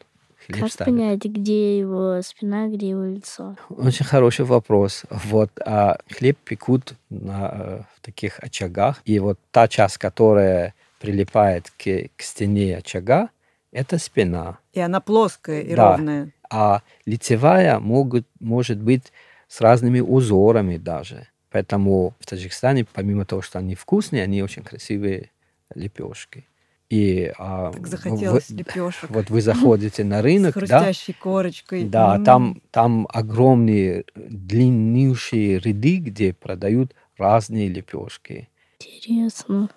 Как 0.48 0.72
ставят. 0.72 0.94
понять, 0.94 1.24
где 1.26 1.80
его 1.80 2.22
спина, 2.24 2.68
где 2.68 2.90
его 2.90 3.04
лицо? 3.06 3.56
Очень 3.70 4.06
хороший 4.06 4.46
вопрос. 4.46 5.04
Вот 5.10 5.52
а 5.66 5.98
хлеб 6.10 6.38
пекут 6.44 6.94
на 7.10 7.52
э, 7.54 7.82
в 7.96 8.02
таких 8.02 8.40
очагах, 8.40 9.02
и 9.06 9.20
вот 9.20 9.40
та 9.52 9.68
часть, 9.68 9.98
которая 9.98 10.74
прилипает 11.00 11.70
к, 11.72 12.10
к 12.16 12.22
стене 12.22 12.78
очага, 12.78 13.30
это 13.72 13.98
спина. 14.00 14.58
И 14.74 14.80
она 14.80 15.00
плоская 15.00 15.62
и 15.62 15.76
Да. 15.76 15.92
ровная. 15.92 16.32
А 16.50 16.82
лицевая 17.06 17.80
могут, 17.80 18.26
может 18.40 18.80
быть 18.80 19.12
с 19.48 19.62
разными 19.62 20.00
узорами 20.00 20.78
даже. 20.78 21.28
Поэтому 21.52 22.14
в 22.20 22.26
Таджикистане, 22.26 22.86
помимо 22.92 23.26
того, 23.26 23.42
что 23.42 23.60
они 23.60 23.76
вкусные, 23.76 24.24
они 24.24 24.42
очень 24.44 24.64
красивые 24.64 25.32
лепешки. 25.74 26.48
И, 26.90 27.32
а, 27.38 27.72
Так 27.72 27.86
захотелось 27.88 28.50
вы- 28.50 28.58
лепешек. 28.58 29.10
Вот 29.12 29.30
вы 29.30 29.42
заходите 29.42 30.04
на 30.04 30.22
рынок, 30.24 30.52
С 30.58 30.68
да, 30.68 30.80
хрустящей 30.80 31.14
корочкой. 31.14 31.84
да, 31.84 32.16
М. 32.16 32.24
там, 32.24 32.62
там 32.72 33.08
огромные 33.14 34.06
длиннющие 34.16 35.60
ряды, 35.60 35.98
где 35.98 36.34
продают 36.34 36.94
разные 37.18 37.68
лепешки. 37.70 38.50
Интересно. 38.80 39.70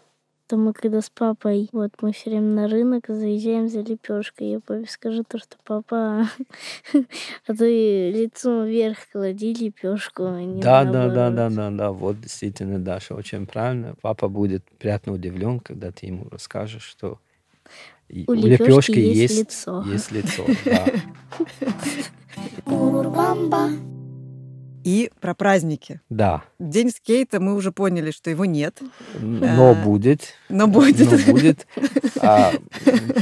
То 0.52 0.58
мы 0.58 0.74
когда 0.74 1.00
с 1.00 1.08
папой, 1.08 1.70
вот 1.72 1.92
мы 2.02 2.12
все 2.12 2.28
время 2.28 2.48
на 2.48 2.68
рынок 2.68 3.06
заезжаем 3.08 3.70
за 3.70 3.80
лепешкой. 3.80 4.50
Я 4.50 4.60
папе 4.60 4.84
скажу 4.86 5.24
то, 5.26 5.38
что 5.38 5.56
папа, 5.64 6.28
а 7.46 7.54
ты 7.54 8.10
лицом 8.10 8.66
вверх 8.66 8.98
клади 9.10 9.54
лепешку. 9.54 10.24
а 10.26 10.42
не 10.42 10.60
Да, 10.60 10.84
да, 10.84 11.08
да, 11.08 11.30
да, 11.30 11.48
наоборот». 11.48 11.56
да, 11.56 11.70
да, 11.70 11.90
вот 11.92 12.20
действительно, 12.20 12.78
Даша, 12.78 13.14
очень 13.14 13.46
правильно. 13.46 13.94
Папа 14.02 14.28
будет 14.28 14.62
приятно 14.78 15.14
удивлен, 15.14 15.58
когда 15.58 15.90
ты 15.90 16.04
ему 16.04 16.26
расскажешь, 16.30 16.84
что 16.84 17.18
и 18.10 18.24
У 18.26 18.34
лепешки 18.34 18.90
лепешки 18.90 18.98
есть 18.98 19.20
есть 19.20 19.38
лицо. 19.38 19.84
Есть 19.86 20.12
лицо, 20.12 20.44
да. 20.66 20.84
И 24.84 25.10
про 25.20 25.34
праздники. 25.34 26.00
Да, 26.10 26.42
День 26.58 26.90
скейта 26.90 27.40
мы 27.40 27.54
уже 27.54 27.72
поняли, 27.72 28.10
что 28.10 28.30
его 28.30 28.44
нет, 28.44 28.80
но 29.20 29.70
А, 29.70 29.74
будет. 29.74 30.34
но 30.48 30.66
будет. 30.66 31.10
Но 31.10 31.32
будет. 31.32 31.66
А, 32.20 32.52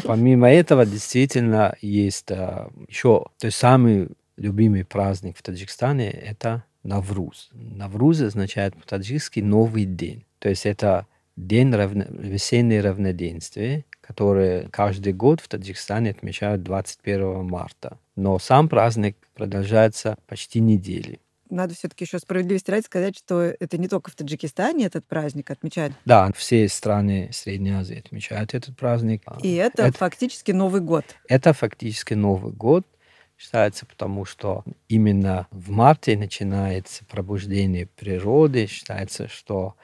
помимо 0.04 0.50
этого, 0.50 0.84
действительно, 0.86 1.74
есть 1.80 2.30
а, 2.30 2.70
еще, 2.88 3.24
то 3.38 3.46
есть 3.46 3.58
самый 3.58 4.08
любимый 4.36 4.84
праздник 4.84 5.36
в 5.36 5.42
Таджикистане– 5.42 6.10
это 6.10 6.64
Навруз. 6.82 7.50
Навруз 7.52 8.20
означает 8.22 8.74
по-таджикски 8.74 9.40
«новый 9.40 9.84
день». 9.84 10.24
То 10.38 10.48
есть 10.48 10.64
это 10.64 11.06
день 11.36 11.72
равно... 11.74 12.04
весеннего 12.08 12.82
равноденствия, 12.82 13.84
который 14.00 14.68
каждый 14.70 15.12
год 15.12 15.40
в 15.40 15.48
Таджикистане 15.48 16.10
отмечают 16.10 16.62
21 16.62 17.46
марта. 17.46 17.98
Но 18.16 18.38
сам 18.38 18.68
праздник 18.68 19.16
продолжается 19.34 20.16
почти 20.26 20.60
неделю. 20.60 21.18
Надо 21.50 21.74
все-таки 21.74 22.04
еще 22.04 22.18
справедливости 22.18 22.70
ради 22.70 22.84
сказать, 22.84 23.18
что 23.18 23.42
это 23.42 23.76
не 23.76 23.88
только 23.88 24.10
в 24.10 24.14
Таджикистане 24.14 24.86
этот 24.86 25.04
праздник 25.06 25.50
отмечают. 25.50 25.92
Да, 26.04 26.30
все 26.34 26.68
страны 26.68 27.30
Средней 27.32 27.72
Азии 27.72 27.98
отмечают 27.98 28.54
этот 28.54 28.76
праздник. 28.76 29.22
И 29.42 29.54
это, 29.54 29.92
фактически 29.92 30.52
Новый 30.52 30.80
год. 30.80 31.04
Это 31.28 31.52
фактически 31.52 32.14
Новый 32.14 32.52
год 32.52 32.86
считается, 33.40 33.86
потому 33.86 34.24
что 34.24 34.64
именно 34.88 35.46
в 35.50 35.70
марте 35.70 36.16
начинается 36.16 37.04
пробуждение 37.06 37.86
природы. 37.86 38.66
Считается, 38.66 39.28
что 39.28 39.76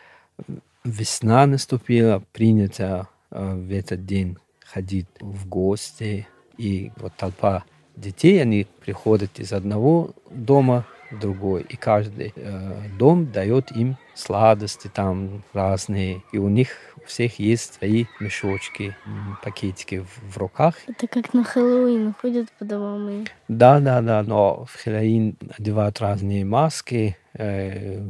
весна 0.85 1.47
наступила, 1.47 2.23
принято 2.33 3.09
э, 3.31 3.55
в 3.55 3.73
этот 3.73 4.05
день 4.05 4.37
ходить 4.61 5.07
в 5.21 5.49
гости. 5.49 6.29
И 6.59 6.93
вот 6.97 7.15
толпа 7.17 7.65
детей, 7.97 8.43
они 8.43 8.67
приходят 8.81 9.41
из 9.41 9.53
одного 9.53 10.11
дома 10.31 10.87
другой, 11.11 11.63
и 11.69 11.77
каждый 11.77 12.33
э, 12.37 12.89
дом 12.99 13.31
дает 13.31 13.71
им 13.73 13.97
сладости 14.15 14.89
там 14.89 15.43
разные, 15.53 16.23
и 16.33 16.39
у 16.39 16.49
них 16.49 16.69
у 17.03 17.07
всех 17.07 17.39
есть 17.39 17.75
свои 17.75 18.07
мешочки, 18.19 18.97
пакетики 19.43 20.01
в, 20.01 20.35
в 20.35 20.39
руках, 20.39 20.75
Это 20.89 21.07
как 21.07 21.35
на 21.35 21.45
Хэллоуин 21.45 22.15
ходят 22.21 22.51
по 22.59 22.65
домам 22.65 23.09
и 23.11 23.25
да, 23.49 23.79
да, 23.81 24.01
да, 24.01 24.23
но 24.23 24.65
в 24.65 24.83
Хэллоуин 24.83 25.37
одевают 25.59 26.01
разные 26.01 26.45
маски, 26.45 27.17
э, 27.35 28.09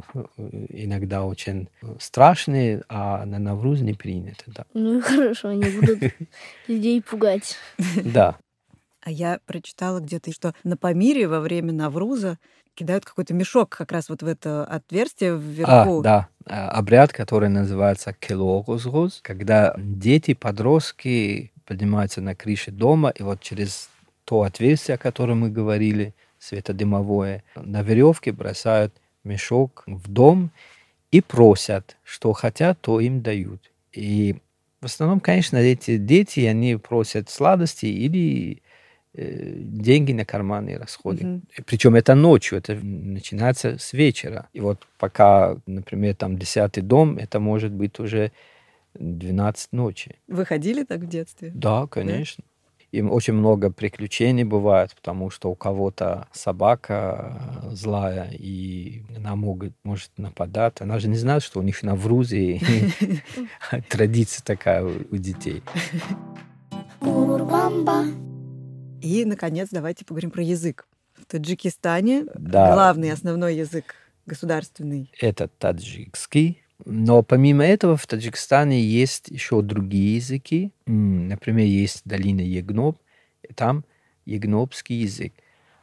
иногда 0.69 1.25
очень 1.25 1.69
страшные, 1.99 2.83
а 2.89 3.25
на 3.25 3.39
Навруз 3.39 3.81
не 3.81 3.93
принято. 3.93 4.43
Да. 4.47 4.65
ну 4.73 4.97
и 4.97 5.01
хорошо, 5.01 5.49
они 5.49 5.69
будут 5.69 6.13
людей 6.67 7.01
пугать. 7.01 7.57
да. 8.03 8.37
А 9.07 9.09
я 9.09 9.39
прочитала 9.45 10.01
где-то, 10.01 10.33
что 10.33 10.53
на 10.65 10.75
Памире 10.75 11.29
во 11.29 11.39
время 11.39 11.71
Навруза 11.71 12.37
кидают 12.75 13.05
какой-то 13.05 13.33
мешок 13.33 13.69
как 13.69 13.93
раз 13.93 14.09
вот 14.09 14.21
в 14.21 14.27
это 14.27 14.65
отверстие 14.65 15.31
А, 15.31 15.37
вверху. 15.37 16.01
да, 16.01 16.27
А, 16.45 16.71
обряд, 16.71 17.13
который 17.13 17.47
называется 17.47 18.11
келогузгуз, 18.11 19.21
когда 19.23 19.73
дети, 19.77 20.33
подростки 20.33 21.53
поднимаются 21.65 22.19
на 22.19 22.35
крыше 22.35 22.71
дома, 22.71 23.11
и 23.11 23.23
вот 23.23 23.39
через 23.39 23.89
то 24.25 24.41
отверстие, 24.41 24.95
о 24.95 24.97
котором 24.97 25.39
мы 25.39 25.51
говорили, 25.51 26.13
светодымовое, 26.37 27.45
на 27.55 27.83
веревке 27.83 28.33
бросают 28.33 28.93
мешок 29.23 29.85
в 29.87 30.11
дом 30.11 30.51
и 31.11 31.21
просят, 31.21 31.95
что 32.03 32.33
хотят, 32.33 32.81
то 32.81 32.99
им 32.99 33.21
дают. 33.21 33.71
И 33.93 34.35
в 34.81 34.85
основном, 34.85 35.21
конечно, 35.21 35.55
эти 35.55 35.95
дети, 35.95 36.41
они 36.41 36.75
просят 36.75 37.29
сладости 37.29 37.85
или 37.85 38.61
деньги 39.17 40.13
на 40.13 40.25
карманные 40.25 40.77
расходы. 40.77 41.25
Мгм. 41.25 41.41
Причем 41.65 41.95
это 41.95 42.15
ночью, 42.15 42.59
это 42.59 42.75
начинается 42.75 43.77
с 43.79 43.93
вечера. 43.93 44.47
И 44.53 44.59
вот 44.59 44.85
пока, 44.99 45.57
например, 45.65 46.15
там 46.15 46.37
десятый 46.37 46.83
дом, 46.83 47.17
это 47.17 47.39
может 47.39 47.71
быть 47.71 47.99
уже 47.99 48.31
12 48.93 49.73
ночи. 49.73 50.15
Вы 50.27 50.45
ходили 50.45 50.83
так 50.83 50.99
в 50.99 51.07
детстве? 51.07 51.51
Да, 51.53 51.87
конечно. 51.87 52.43
Им 52.93 53.11
очень 53.11 53.33
много 53.33 53.69
приключений 53.69 54.45
бывает, 54.45 54.95
потому 54.95 55.29
что 55.29 55.51
у 55.51 55.55
кого-то 55.55 56.27
собака 56.31 57.61
э, 57.63 57.75
злая, 57.75 58.31
и 58.31 59.03
она 59.15 59.35
могут, 59.35 59.73
может 59.83 60.09
нападать. 60.17 60.79
Она 60.79 60.97
же 60.97 61.09
не 61.09 61.17
знает, 61.17 61.43
что 61.43 61.59
у 61.59 61.63
них 61.63 61.83
на 61.83 61.95
Врузе 61.95 62.61
традиция 63.89 64.41
такая 64.43 64.85
у 64.85 65.17
детей. 65.17 65.63
И, 69.01 69.25
наконец, 69.25 69.69
давайте 69.71 70.05
поговорим 70.05 70.31
про 70.31 70.43
язык. 70.43 70.87
В 71.15 71.25
Таджикистане 71.25 72.25
Да. 72.35 72.73
главный 72.73 73.11
основной 73.11 73.55
язык 73.55 73.95
государственный. 74.25 75.11
это 75.19 75.47
таджикский. 75.47 76.61
Но 76.85 77.23
помимо 77.23 77.63
этого 77.65 77.97
в 77.97 78.05
Таджикистане 78.05 78.79
есть 78.81 79.29
еще 79.29 79.61
другие 79.61 80.17
языки. 80.17 80.71
Например, 80.85 81.65
есть 81.65 82.01
долина 82.05 82.41
Егноб, 82.41 82.99
и 83.47 83.53
там 83.53 83.83
егнобский 84.25 84.97
язык. 85.01 85.33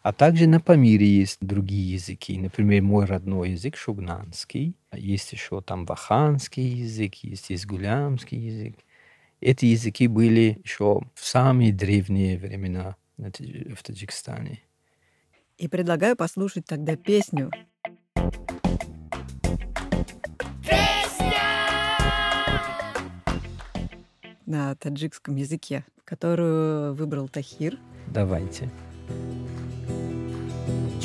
А 0.03 0.13
также 0.13 0.47
на 0.47 0.61
Памире 0.61 1.07
есть 1.07 1.39
другие 1.41 1.95
языки. 1.95 2.39
Например, 2.39 2.83
мой 2.83 3.07
родной 3.07 3.53
язык 3.53 3.77
шугнанский. 3.77 4.77
Есть 4.93 5.33
еще 5.33 5.63
там 5.63 5.87
ваханский 5.87 6.63
язык, 6.83 7.15
есть 7.25 7.51
изгулямский 7.51 8.39
язык. 8.39 8.77
Эти 9.41 9.67
языки 9.67 10.07
были 10.07 10.61
еще 10.63 11.01
в 11.15 11.27
самые 11.27 11.73
древние 11.73 12.39
времена 12.39 12.97
в 13.18 13.84
Таджикистане. 13.84 14.62
И 15.58 15.68
предлагаю 15.68 16.16
послушать 16.16 16.66
тогда 16.66 16.96
песню. 16.96 17.52
На 24.46 24.76
таджикском 24.76 25.36
языке, 25.36 25.86
которую 26.06 26.96
выбрал 26.96 27.28
Тахир. 27.28 27.78
Давайте. 28.08 28.70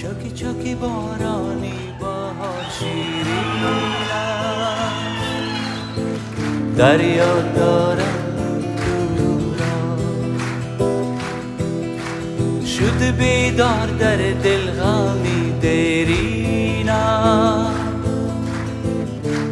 چکی 0.05 0.31
چکی 0.31 0.74
بارانی 0.74 1.72
بهار 2.00 2.64
شیرینم 2.79 3.83
دریا 6.77 7.42
دارم 7.57 8.17
شد 12.80 13.04
بیدار 13.18 13.88
در 13.88 14.18
دل 14.18 14.72
غمی 14.72 15.60
دیرینا 15.62 16.96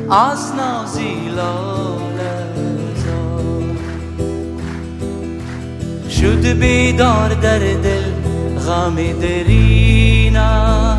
از 0.09 0.55
نازیلان 0.55 2.17
شد 6.09 6.45
بیدار 6.45 7.33
در 7.33 7.59
دل 7.59 8.03
غمی 8.67 9.13
دیرینا 9.13 10.97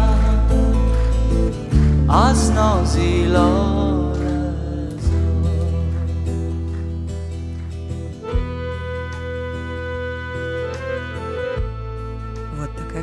از 2.08 2.50
نازیلان 2.52 3.87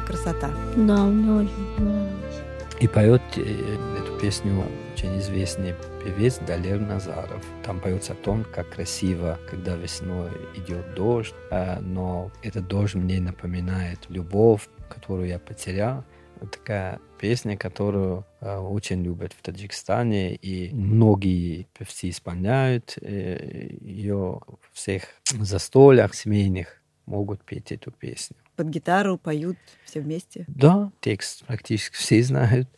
красота. 0.06 0.50
Да, 0.76 1.06
мне 1.06 1.32
очень 1.32 1.76
понравилось. 1.78 2.41
И 2.80 2.88
поет 2.88 3.22
э, 3.38 3.78
эту 3.98 4.20
песню 4.20 4.63
очень 4.94 5.18
известный 5.20 5.74
певец 6.04 6.39
Далер 6.39 6.80
Назаров. 6.80 7.44
Там 7.63 7.80
поется 7.80 8.13
о 8.13 8.15
том, 8.15 8.46
как 8.54 8.70
красиво, 8.70 9.39
когда 9.50 9.76
весной 9.76 10.30
идет 10.56 10.94
дождь, 10.94 11.34
а, 11.52 11.80
но 11.80 12.32
этот 12.44 12.68
дождь 12.68 12.96
мне 12.96 13.22
напоминает 13.22 14.00
любовь, 14.10 14.68
которую 14.89 15.28
я 15.28 15.39
потерял, 15.39 16.04
Такая 16.52 17.00
песня, 17.18 17.58
которую 17.58 18.26
э, 18.41 18.58
очень 18.58 19.02
любят 19.04 19.34
в 19.34 19.41
Таджикистане, 19.41 20.36
и 20.36 20.74
многие 20.74 21.68
певцы 21.78 22.10
исполняют 22.10 22.98
э, 23.02 23.70
ее 23.82 24.41
в 24.62 24.74
всех 24.74 25.04
застольях 25.39 26.13
семейных 26.13 26.82
могут 27.06 27.44
петь 27.44 27.72
эту 27.72 27.91
песню. 27.91 28.38
Под 28.56 28.70
гитару 28.70 29.18
поют 29.18 29.58
все 29.84 30.00
вместе. 30.02 30.46
Да, 30.48 30.91
текст 31.02 31.46
практически 31.46 31.96
все 31.96 32.24
знают. 32.24 32.70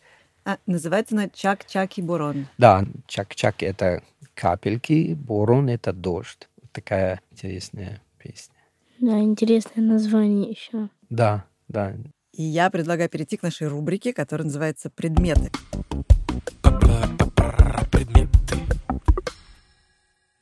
А, 0.43 0.57
называется 0.65 1.13
она 1.13 1.29
«Чак-чак 1.29 1.97
и 1.97 2.01
бурон». 2.01 2.47
Да, 2.57 2.85
чак-чак— 3.05 3.55
это 3.63 4.01
капельки, 4.33 5.13
бурон— 5.13 5.69
это 5.69 5.93
дождь. 5.93 6.47
Такая 6.71 7.21
интересная 7.31 8.01
песня. 8.17 8.55
Да, 8.99 9.19
интересное 9.19 9.83
название 9.83 10.49
еще. 10.49 10.89
Да, 11.09 11.45
да. 11.67 11.95
И 12.31 12.43
я 12.43 12.69
предлагаю 12.69 13.09
перейти 13.09 13.37
к 13.37 13.43
нашей 13.43 13.67
рубрике, 13.67 14.13
которая 14.13 14.45
называется 14.45 14.89
«Предметы». 14.89 15.51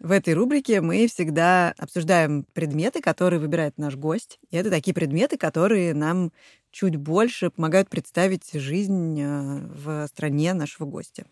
В 0.05 0.11
этой 0.11 0.35
рубрике 0.35 0.81
мы 0.81 1.07
всегда 1.07 1.73
обсуждаем 1.79 2.45
предметы, 2.53 3.01
которые 3.01 3.39
выбирает 3.39 3.79
наш 3.79 3.95
гость. 3.95 4.39
И 4.51 4.55
это 4.55 4.69
такие 4.69 4.93
предметы, 4.93 5.35
которые 5.35 5.95
нам 5.95 6.31
чуть 6.69 6.95
больше 6.95 7.49
помогают 7.49 7.89
представить 7.89 8.53
жизнь 8.53 9.19
э, 9.19 9.65
в 9.65 10.05
стране 10.05 10.53
нашего 10.53 10.85
гостя. 10.85 11.25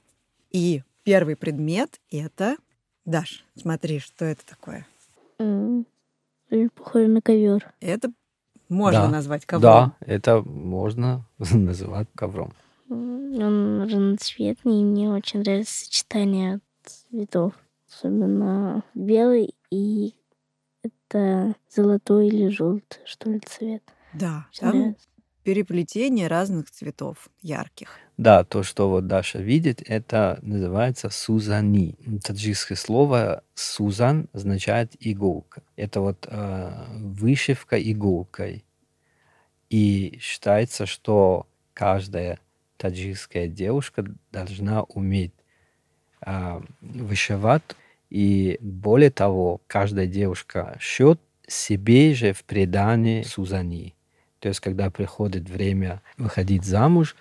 И 0.50 0.82
первый 1.04 1.36
предмет— 1.36 2.02
это... 2.10 2.58
Даш, 3.06 3.46
смотри, 3.56 4.00
что 4.00 4.26
это 4.26 4.44
такое? 4.44 4.88
Очень 5.38 6.70
похоже 6.74 7.10
на 7.10 7.22
ковер. 7.22 7.72
Это 7.80 8.12
можно 8.70 9.02
Да. 9.02 9.10
назвать 9.10 9.46
ковром. 9.46 9.62
Да, 9.62 9.96
это 10.00 10.42
можно 10.42 11.24
называть 11.38 12.08
ковром. 12.16 12.54
Он 12.90 13.84
разноцветный, 13.84 14.82
и 14.82 14.84
мне 14.84 15.12
очень 15.12 15.42
нравится 15.42 15.86
сочетание 15.86 16.60
цветов. 16.84 17.54
Особенно 17.96 18.84
белый 18.94 19.54
и 19.70 20.16
это 20.84 21.56
золотой 21.70 22.28
или 22.28 22.50
желтый, 22.50 23.02
что 23.06 23.30
ли, 23.30 23.40
цвет. 23.40 23.84
Да, 24.14 24.48
Очень 24.52 24.60
там 24.62 24.80
нравится. 24.80 25.08
переплетение 25.44 26.28
разных 26.28 26.70
цветов 26.72 27.30
ярких. 27.42 27.98
Да, 28.18 28.44
то, 28.44 28.64
что 28.64 28.90
вот 28.90 29.08
Даша 29.08 29.40
видит, 29.40 29.82
это 29.88 30.40
называется 30.42 31.10
сузани. 31.10 31.96
Таджикское 32.24 32.78
слово 32.78 33.44
сузан 33.56 34.28
означает 34.34 34.96
иголка. 35.00 35.64
Это 35.76 36.02
вот 36.02 36.28
э, 36.30 36.86
вышивка 36.98 37.82
иголкой. 37.82 38.66
И 39.70 40.20
считается, 40.22 40.86
что 40.86 41.48
каждая 41.74 42.40
таджикская 42.78 43.48
девушка 43.48 44.06
должна 44.32 44.84
уметь 44.84 45.34
э, 46.26 46.62
вышивать. 46.82 47.64
И 48.14 48.60
более 48.62 49.10
того, 49.10 49.60
каждая 49.66 50.06
девушка 50.06 50.78
шьет 50.80 51.20
себе 51.48 52.14
же 52.14 52.34
в 52.34 52.44
предании 52.44 53.24
сузани. 53.24 53.96
То 54.38 54.50
есть, 54.50 54.60
когда 54.60 54.92
приходит 54.92 55.50
время 55.50 56.04
выходить 56.20 56.64
замуж, 56.64 57.16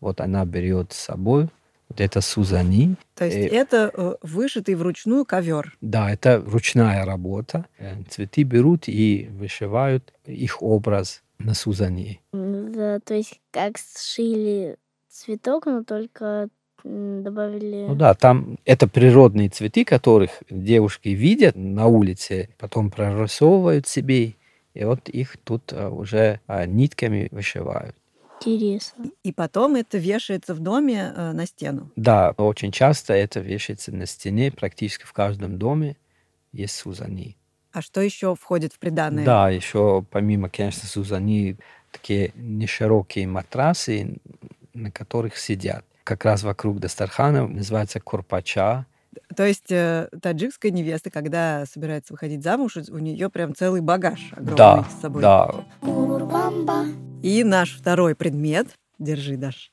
вот 0.00 0.20
она 0.20 0.44
берет 0.44 0.92
с 0.92 0.96
собой 0.96 1.48
вот 1.88 2.00
это 2.00 2.20
сузани. 2.20 2.96
То 3.14 3.24
есть 3.24 3.36
Э, 3.36 3.56
это 3.56 3.92
э, 3.94 4.14
вышитый 4.22 4.74
вручную 4.74 5.24
ковер. 5.24 5.76
Да, 5.80 6.10
это 6.10 6.42
ручная 6.44 7.04
работа. 7.04 7.66
Э, 7.78 8.02
Цветы 8.10 8.42
берут 8.42 8.88
и 8.88 9.28
вышивают 9.30 10.12
их 10.26 10.60
образ 10.60 11.22
на 11.38 11.54
сузани. 11.54 12.20
Да, 12.32 12.98
то 12.98 13.14
есть 13.14 13.40
как 13.52 13.78
сшили 13.78 14.76
цветок, 15.08 15.66
но 15.66 15.84
только 15.84 16.48
добавили... 16.84 17.86
Ну 17.88 17.94
да, 17.94 18.14
там 18.14 18.58
это 18.64 18.88
природные 18.88 19.48
цветы, 19.48 19.84
которых 19.84 20.30
девушки 20.50 21.08
видят 21.08 21.56
на 21.56 21.86
улице, 21.86 22.48
потом 22.58 22.90
прорисовывают 22.90 23.86
себе, 23.86 24.34
и 24.74 24.84
вот 24.84 25.08
их 25.08 25.36
тут 25.38 25.72
э, 25.72 25.88
уже 25.88 26.40
э, 26.46 26.66
нитками 26.66 27.28
вышивают. 27.30 27.94
Интересно. 28.40 29.04
И 29.22 29.32
потом 29.32 29.76
это 29.76 29.98
вешается 29.98 30.54
в 30.54 30.60
доме 30.60 31.12
э, 31.14 31.32
на 31.32 31.46
стену. 31.46 31.90
Да, 31.96 32.32
очень 32.36 32.72
часто 32.72 33.12
это 33.12 33.40
вешается 33.40 33.92
на 33.92 34.06
стене, 34.06 34.50
практически 34.50 35.04
в 35.04 35.12
каждом 35.12 35.58
доме 35.58 35.96
есть 36.52 36.74
сузани. 36.74 37.36
А 37.72 37.80
что 37.80 38.00
еще 38.00 38.34
входит 38.34 38.72
в 38.72 38.78
приданное? 38.78 39.24
Да, 39.24 39.48
еще 39.48 40.04
помимо, 40.10 40.48
конечно, 40.48 40.86
сузани, 40.88 41.56
такие 41.90 42.32
неширокие 42.34 43.26
матрасы, 43.26 44.16
на 44.74 44.90
которых 44.90 45.38
сидят. 45.38 45.84
Как 46.04 46.24
раз 46.24 46.42
вокруг 46.42 46.80
Дастархана 46.80 47.46
называется 47.46 48.00
курпача. 48.00 48.86
То 49.36 49.46
есть 49.46 49.70
э, 49.70 50.08
таджикская 50.22 50.70
невеста, 50.72 51.10
когда 51.10 51.64
собирается 51.66 52.14
выходить 52.14 52.42
замуж, 52.42 52.76
у 52.76 52.98
нее 52.98 53.28
прям 53.30 53.54
целый 53.54 53.80
багаж 53.82 54.32
огромный 54.32 54.56
Да, 54.56 54.84
с 54.84 55.00
собой. 55.02 55.22
да. 55.22 55.54
И 57.22 57.44
наш 57.44 57.76
второй 57.78 58.14
предмет. 58.14 58.68
Держи, 58.98 59.36
Даш. 59.36 59.72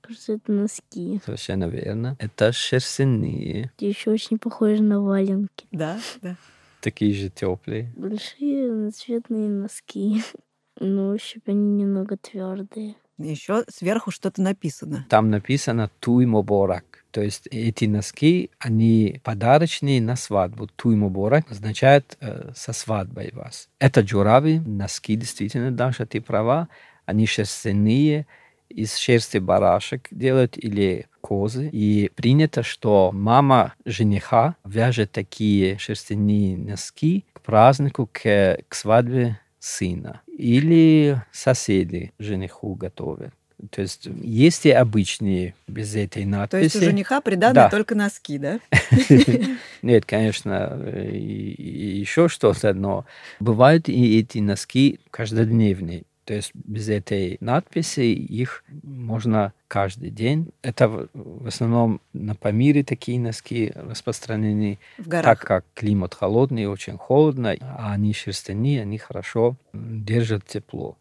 Кажется, 0.00 0.34
это 0.34 0.52
носки. 0.52 1.20
Совершенно 1.24 1.64
верно. 1.68 2.16
Это 2.18 2.52
шерстяные, 2.52 3.70
Еще 3.78 4.10
очень 4.10 4.38
похоже 4.38 4.82
на 4.82 5.00
валенки. 5.00 5.66
Да, 5.70 5.98
да. 6.22 6.36
такие 6.80 7.12
же 7.14 7.28
теплые. 7.28 7.92
Большие 7.96 8.70
разноцветные 8.70 9.48
носки. 9.48 10.22
Но 10.80 11.10
ощупь 11.10 11.48
они 11.48 11.72
немного 11.82 12.16
твердые. 12.16 12.96
Еще 13.22 13.64
сверху 13.68 14.10
что-то 14.10 14.40
написано. 14.42 15.06
Там 15.08 15.30
написано 15.30 15.90
Туймоборак. 16.00 17.04
То 17.10 17.22
есть 17.22 17.48
эти 17.48 17.86
носки, 17.86 18.50
они 18.58 19.20
подарочные 19.24 20.00
на 20.00 20.16
свадьбу. 20.16 20.68
Туймоборак 20.68 21.50
означает 21.50 22.16
э, 22.20 22.52
со 22.54 22.72
свадьбой 22.72 23.30
вас. 23.32 23.68
Это 23.78 24.00
джураби, 24.00 24.62
носки, 24.64 25.16
действительно, 25.16 25.72
Даша, 25.72 26.06
ты 26.06 26.20
права. 26.20 26.68
Они 27.06 27.26
шерстяные, 27.26 28.26
из 28.68 28.96
шерсти 28.96 29.38
барашек 29.38 30.06
делают 30.12 30.56
или 30.56 31.06
козы. 31.20 31.68
И 31.72 32.10
принято, 32.14 32.62
что 32.62 33.10
мама 33.12 33.74
жениха 33.84 34.54
вяжет 34.64 35.10
такие 35.10 35.76
шерстяные 35.78 36.56
носки 36.56 37.24
к 37.32 37.40
празднику, 37.40 38.08
к, 38.12 38.58
к 38.68 38.74
свадьбе 38.74 39.39
сына. 39.60 40.22
Или 40.36 41.22
соседи 41.30 42.12
жениху 42.18 42.74
готовят. 42.74 43.32
То 43.70 43.82
есть 43.82 44.06
есть 44.22 44.64
и 44.64 44.70
обычные 44.70 45.54
без 45.68 45.94
этой 45.94 46.22
То 46.22 46.28
надписи. 46.30 46.62
есть 46.62 46.76
у 46.76 46.80
жениха 46.80 47.20
приданное 47.20 47.64
Да. 47.64 47.68
только 47.70 47.94
носки, 47.94 48.38
да? 48.38 48.58
Нет, 49.82 50.06
конечно, 50.06 50.80
еще 50.82 52.28
что-то, 52.28 52.72
но 52.72 53.04
бывают 53.38 53.90
и 53.90 54.18
эти 54.18 54.38
носки 54.38 54.98
каждодневные. 55.10 56.04
То 56.30 56.36
есть 56.36 56.52
без 56.54 56.88
этой 56.88 57.38
надписи 57.40 58.02
их 58.02 58.62
можно 58.84 59.52
каждый 59.66 60.10
день. 60.10 60.52
Это 60.62 61.08
в 61.12 61.48
основном 61.48 62.00
на 62.12 62.36
Памире 62.36 62.84
такие 62.84 63.18
носки 63.18 63.72
распространены, 63.74 64.78
В 64.98 65.08
горах. 65.08 65.24
так 65.24 65.40
как 65.40 65.64
климат 65.74 66.14
холодный, 66.14 66.66
очень 66.66 66.96
холодно, 66.96 67.56
а 67.60 67.94
они 67.94 68.12
шерстяные, 68.12 68.82
они 68.82 68.96
хорошо 68.96 69.56
держат 69.72 70.46
тепло. 70.46 70.96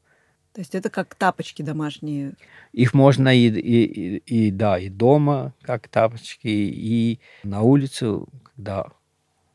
То 0.54 0.62
есть 0.62 0.74
это 0.74 0.90
как 0.90 1.14
тапочки 1.14 1.62
домашние. 1.62 2.34
Их 2.74 2.96
можно 2.96 3.30
и, 3.30 3.50
и, 3.50 4.18
и, 4.26 4.50
да, 4.50 4.80
и 4.80 4.90
дома, 4.90 5.54
как 5.62 5.90
тапочки, 5.90 6.48
и 6.48 7.20
на 7.44 7.62
улицу, 7.62 8.28
когда 8.56 8.88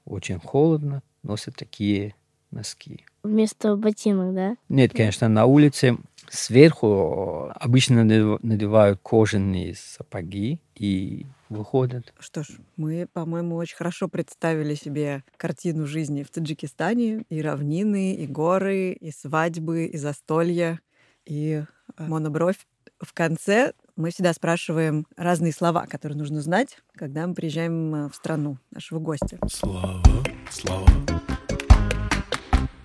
очень 0.04 0.38
холодно, 0.38 1.02
носят 1.24 1.56
такие 1.56 2.14
носки. 2.54 3.04
Вместо 3.22 3.76
ботинок, 3.76 4.34
да? 4.34 4.56
Нет, 4.68 4.92
конечно, 4.92 5.28
на 5.28 5.44
улице 5.46 5.96
сверху 6.30 7.50
обычно 7.54 8.04
надев- 8.04 8.38
надевают 8.42 9.00
кожаные 9.02 9.74
сапоги 9.74 10.60
и 10.74 11.26
выходят. 11.48 12.12
Что 12.18 12.42
ж, 12.42 12.48
мы, 12.76 13.06
по-моему, 13.12 13.56
очень 13.56 13.76
хорошо 13.76 14.08
представили 14.08 14.74
себе 14.74 15.22
картину 15.36 15.86
жизни 15.86 16.22
в 16.22 16.30
Таджикистане. 16.30 17.24
И 17.28 17.40
равнины, 17.42 18.14
и 18.14 18.26
горы, 18.26 18.92
и 18.92 19.10
свадьбы, 19.10 19.86
и 19.86 19.96
застолья, 19.96 20.80
и 21.26 21.62
э, 21.98 22.06
монобровь. 22.06 22.66
В 23.00 23.12
конце 23.12 23.72
мы 23.96 24.10
всегда 24.10 24.32
спрашиваем 24.32 25.06
разные 25.16 25.52
слова, 25.52 25.86
которые 25.86 26.18
нужно 26.18 26.40
знать, 26.40 26.78
когда 26.94 27.26
мы 27.26 27.34
приезжаем 27.34 27.94
э, 27.94 28.08
в 28.08 28.14
страну 28.14 28.58
нашего 28.70 28.98
гостя. 28.98 29.38
Слава, 29.48 30.02
слава. 30.50 30.86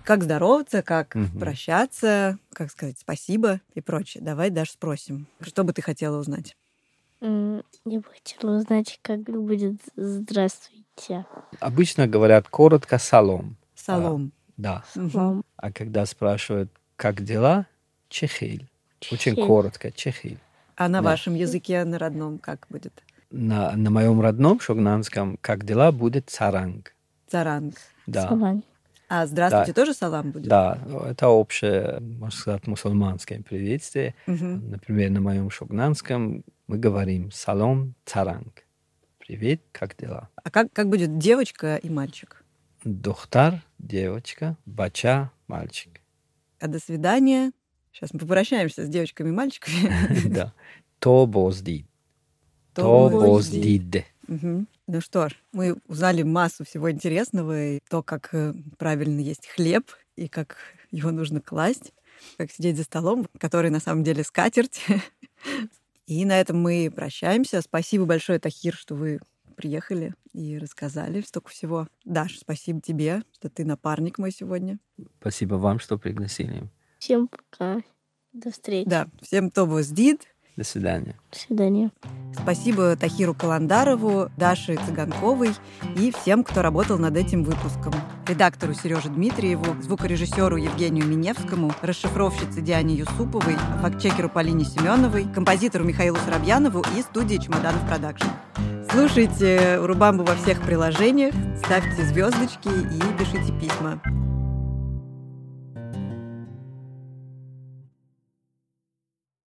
Как 0.10 0.24
здороваться, 0.24 0.82
как 0.82 1.14
Мгм. 1.14 1.40
прощаться, 1.40 2.40
как 2.54 2.72
сказать 2.72 2.98
спасибо 3.00 3.62
и 3.76 3.80
прочее. 3.80 4.24
Давай, 4.24 4.50
Даш, 4.50 4.72
спросим. 4.72 5.28
Что 5.40 5.64
бы 5.64 5.72
ты 5.72 5.84
хотела 5.84 6.18
узнать? 6.18 6.58
Я 7.22 7.62
бы 7.86 8.04
хотела 8.12 8.58
узнать, 8.58 8.98
как 9.04 9.20
будет 9.20 9.76
«Здравствуйте». 9.96 11.28
Обычно 11.60 12.08
говорят 12.08 12.48
коротко 12.50 12.98
«салом». 12.98 13.56
Салом. 13.76 14.32
Да. 14.58 14.84
Мгм. 14.96 15.10
Вам. 15.10 15.44
А 15.58 15.72
когда 15.72 16.08
спрашивают 16.08 16.72
«как 16.96 17.22
дела?» 17.24 17.68
Чехель. 18.08 18.68
Очень 19.12 19.34
Чехиль. 19.36 19.46
коротко. 19.46 19.92
Чехиль. 19.92 20.40
А 20.76 20.90
на 20.90 21.04
Да. 21.04 21.10
вашем 21.10 21.36
языке, 21.36 21.84
на 21.86 22.00
родном, 22.00 22.40
как 22.40 22.66
будет? 22.72 23.04
На, 23.30 23.74
на 23.76 23.92
моем 23.92 24.20
родном 24.22 24.60
шогнанском 24.60 25.38
«Как 25.40 25.66
дела?» 25.66 25.92
будет 25.92 26.32
«Царанг». 26.32 26.96
Царанг. 27.28 27.76
Да. 28.08 28.28
Салам. 28.28 28.64
А 29.10 29.26
здравствуйте 29.26 29.74
Да. 29.74 29.82
тоже 29.82 29.94
салам 29.96 30.32
будет? 30.32 30.48
Да, 30.48 30.78
это 31.10 31.30
общее, 31.30 32.00
можно 32.00 32.40
сказать, 32.40 32.68
мусульманское 32.68 33.42
приветствие. 33.42 34.14
Мгм. 34.28 34.70
Например, 34.70 35.10
на 35.10 35.20
моем 35.20 35.50
шогнанском 35.50 36.44
мы 36.68 36.78
говорим 36.78 37.32
«Салом 37.32 37.96
царанг». 38.06 38.64
Привет, 39.18 39.62
как 39.72 39.98
дела? 39.98 40.30
А 40.44 40.52
как, 40.52 40.72
как 40.74 40.90
будет 40.90 41.18
девочка 41.18 41.76
и 41.78 41.90
мальчик? 41.90 42.44
Дохтар, 42.84 43.64
девочка, 43.80 44.58
бача, 44.68 45.32
мальчик. 45.48 46.02
А 46.60 46.68
до 46.68 46.80
свидания. 46.80 47.52
Сейчас 47.92 48.14
мы 48.14 48.20
попрощаемся 48.20 48.86
с 48.86 48.90
девочками 48.90 49.30
и 49.30 49.32
мальчиками. 49.32 50.30
Да. 50.30 50.54
То 51.00 51.26
боздид. 51.26 51.88
То 52.76 53.10
То 53.10 53.20
боздид. 53.20 54.06
Ну 54.92 55.02
что 55.02 55.30
ж, 55.30 55.36
мы 55.52 55.78
узнали 55.88 56.24
массу 56.24 56.66
всего 56.66 56.90
интересного, 56.90 57.76
и 57.76 57.80
то, 57.92 58.02
как 58.02 58.34
э, 58.34 58.56
правильно 58.80 59.20
есть 59.20 59.46
хлеб, 59.46 59.92
и 60.16 60.28
как 60.28 60.58
его 60.90 61.12
нужно 61.12 61.42
класть, 61.42 61.94
как 62.38 62.52
сидеть 62.52 62.76
за 62.76 62.86
столом, 62.86 63.28
который 63.38 63.70
на 63.70 63.80
самом 63.80 64.04
деле 64.04 64.24
скатерть. 64.24 64.84
И 66.08 66.26
на 66.26 66.42
этом 66.42 66.60
мы 66.60 66.92
прощаемся. 66.94 67.62
Спасибо 67.62 68.06
большое, 68.06 68.40
Тахир, 68.40 68.74
что 68.74 68.96
вы 68.96 69.20
приехали 69.56 70.16
и 70.34 70.58
рассказали 70.58 71.22
столько 71.22 71.50
всего. 71.50 71.88
Даш, 72.04 72.40
спасибо 72.40 72.82
тебе, 72.82 73.22
что 73.32 73.48
ты 73.48 73.66
напарник 73.66 74.18
мой 74.18 74.32
сегодня. 74.32 74.80
Спасибо 75.20 75.56
вам, 75.56 75.78
что 75.78 76.00
пригласили. 76.00 76.68
Всем 76.98 77.28
пока. 77.28 77.84
До 78.34 78.50
встречи. 78.50 78.90
Да, 78.90 79.08
всем 79.22 79.52
то 79.52 79.90
боздид. 79.90 80.26
До 80.60 80.66
свидания. 80.66 81.16
До 81.32 81.40
свидания. 81.40 81.90
Спасибо 82.34 82.98
Тахиру 82.98 83.34
Каландарову, 83.34 84.30
Даше 84.36 84.76
Цыганковой 84.76 85.52
и 85.96 86.12
всем, 86.12 86.44
кто 86.44 86.62
работал 86.62 86.98
над 86.98 87.16
этим 87.16 87.46
выпуском. 87.46 87.94
Редактору 88.28 88.74
Сереже 88.74 89.08
Дмитриеву, 89.08 89.82
звукорежиссеру 89.82 90.58
Евгению 90.58 91.08
Миневскому, 91.08 91.72
расшифровщице 91.82 92.60
Диане 92.60 92.96
Юсуповой, 92.96 93.56
фактчекеру 93.82 94.28
Полине 94.28 94.66
Семеновой, 94.66 95.32
композитору 95.34 95.86
Михаилу 95.86 96.18
Соробьянову 96.26 96.84
и 96.98 97.04
студии 97.04 97.38
Чемоданов 97.38 97.88
Продакшн. 97.88 98.28
Слушайте 98.92 99.78
Рубамбу 99.78 100.26
во 100.26 100.36
всех 100.36 100.62
приложениях, 100.62 101.34
ставьте 101.64 102.04
звездочки 102.04 102.68
и 102.68 103.18
пишите 103.18 103.54
письма. 103.62 104.02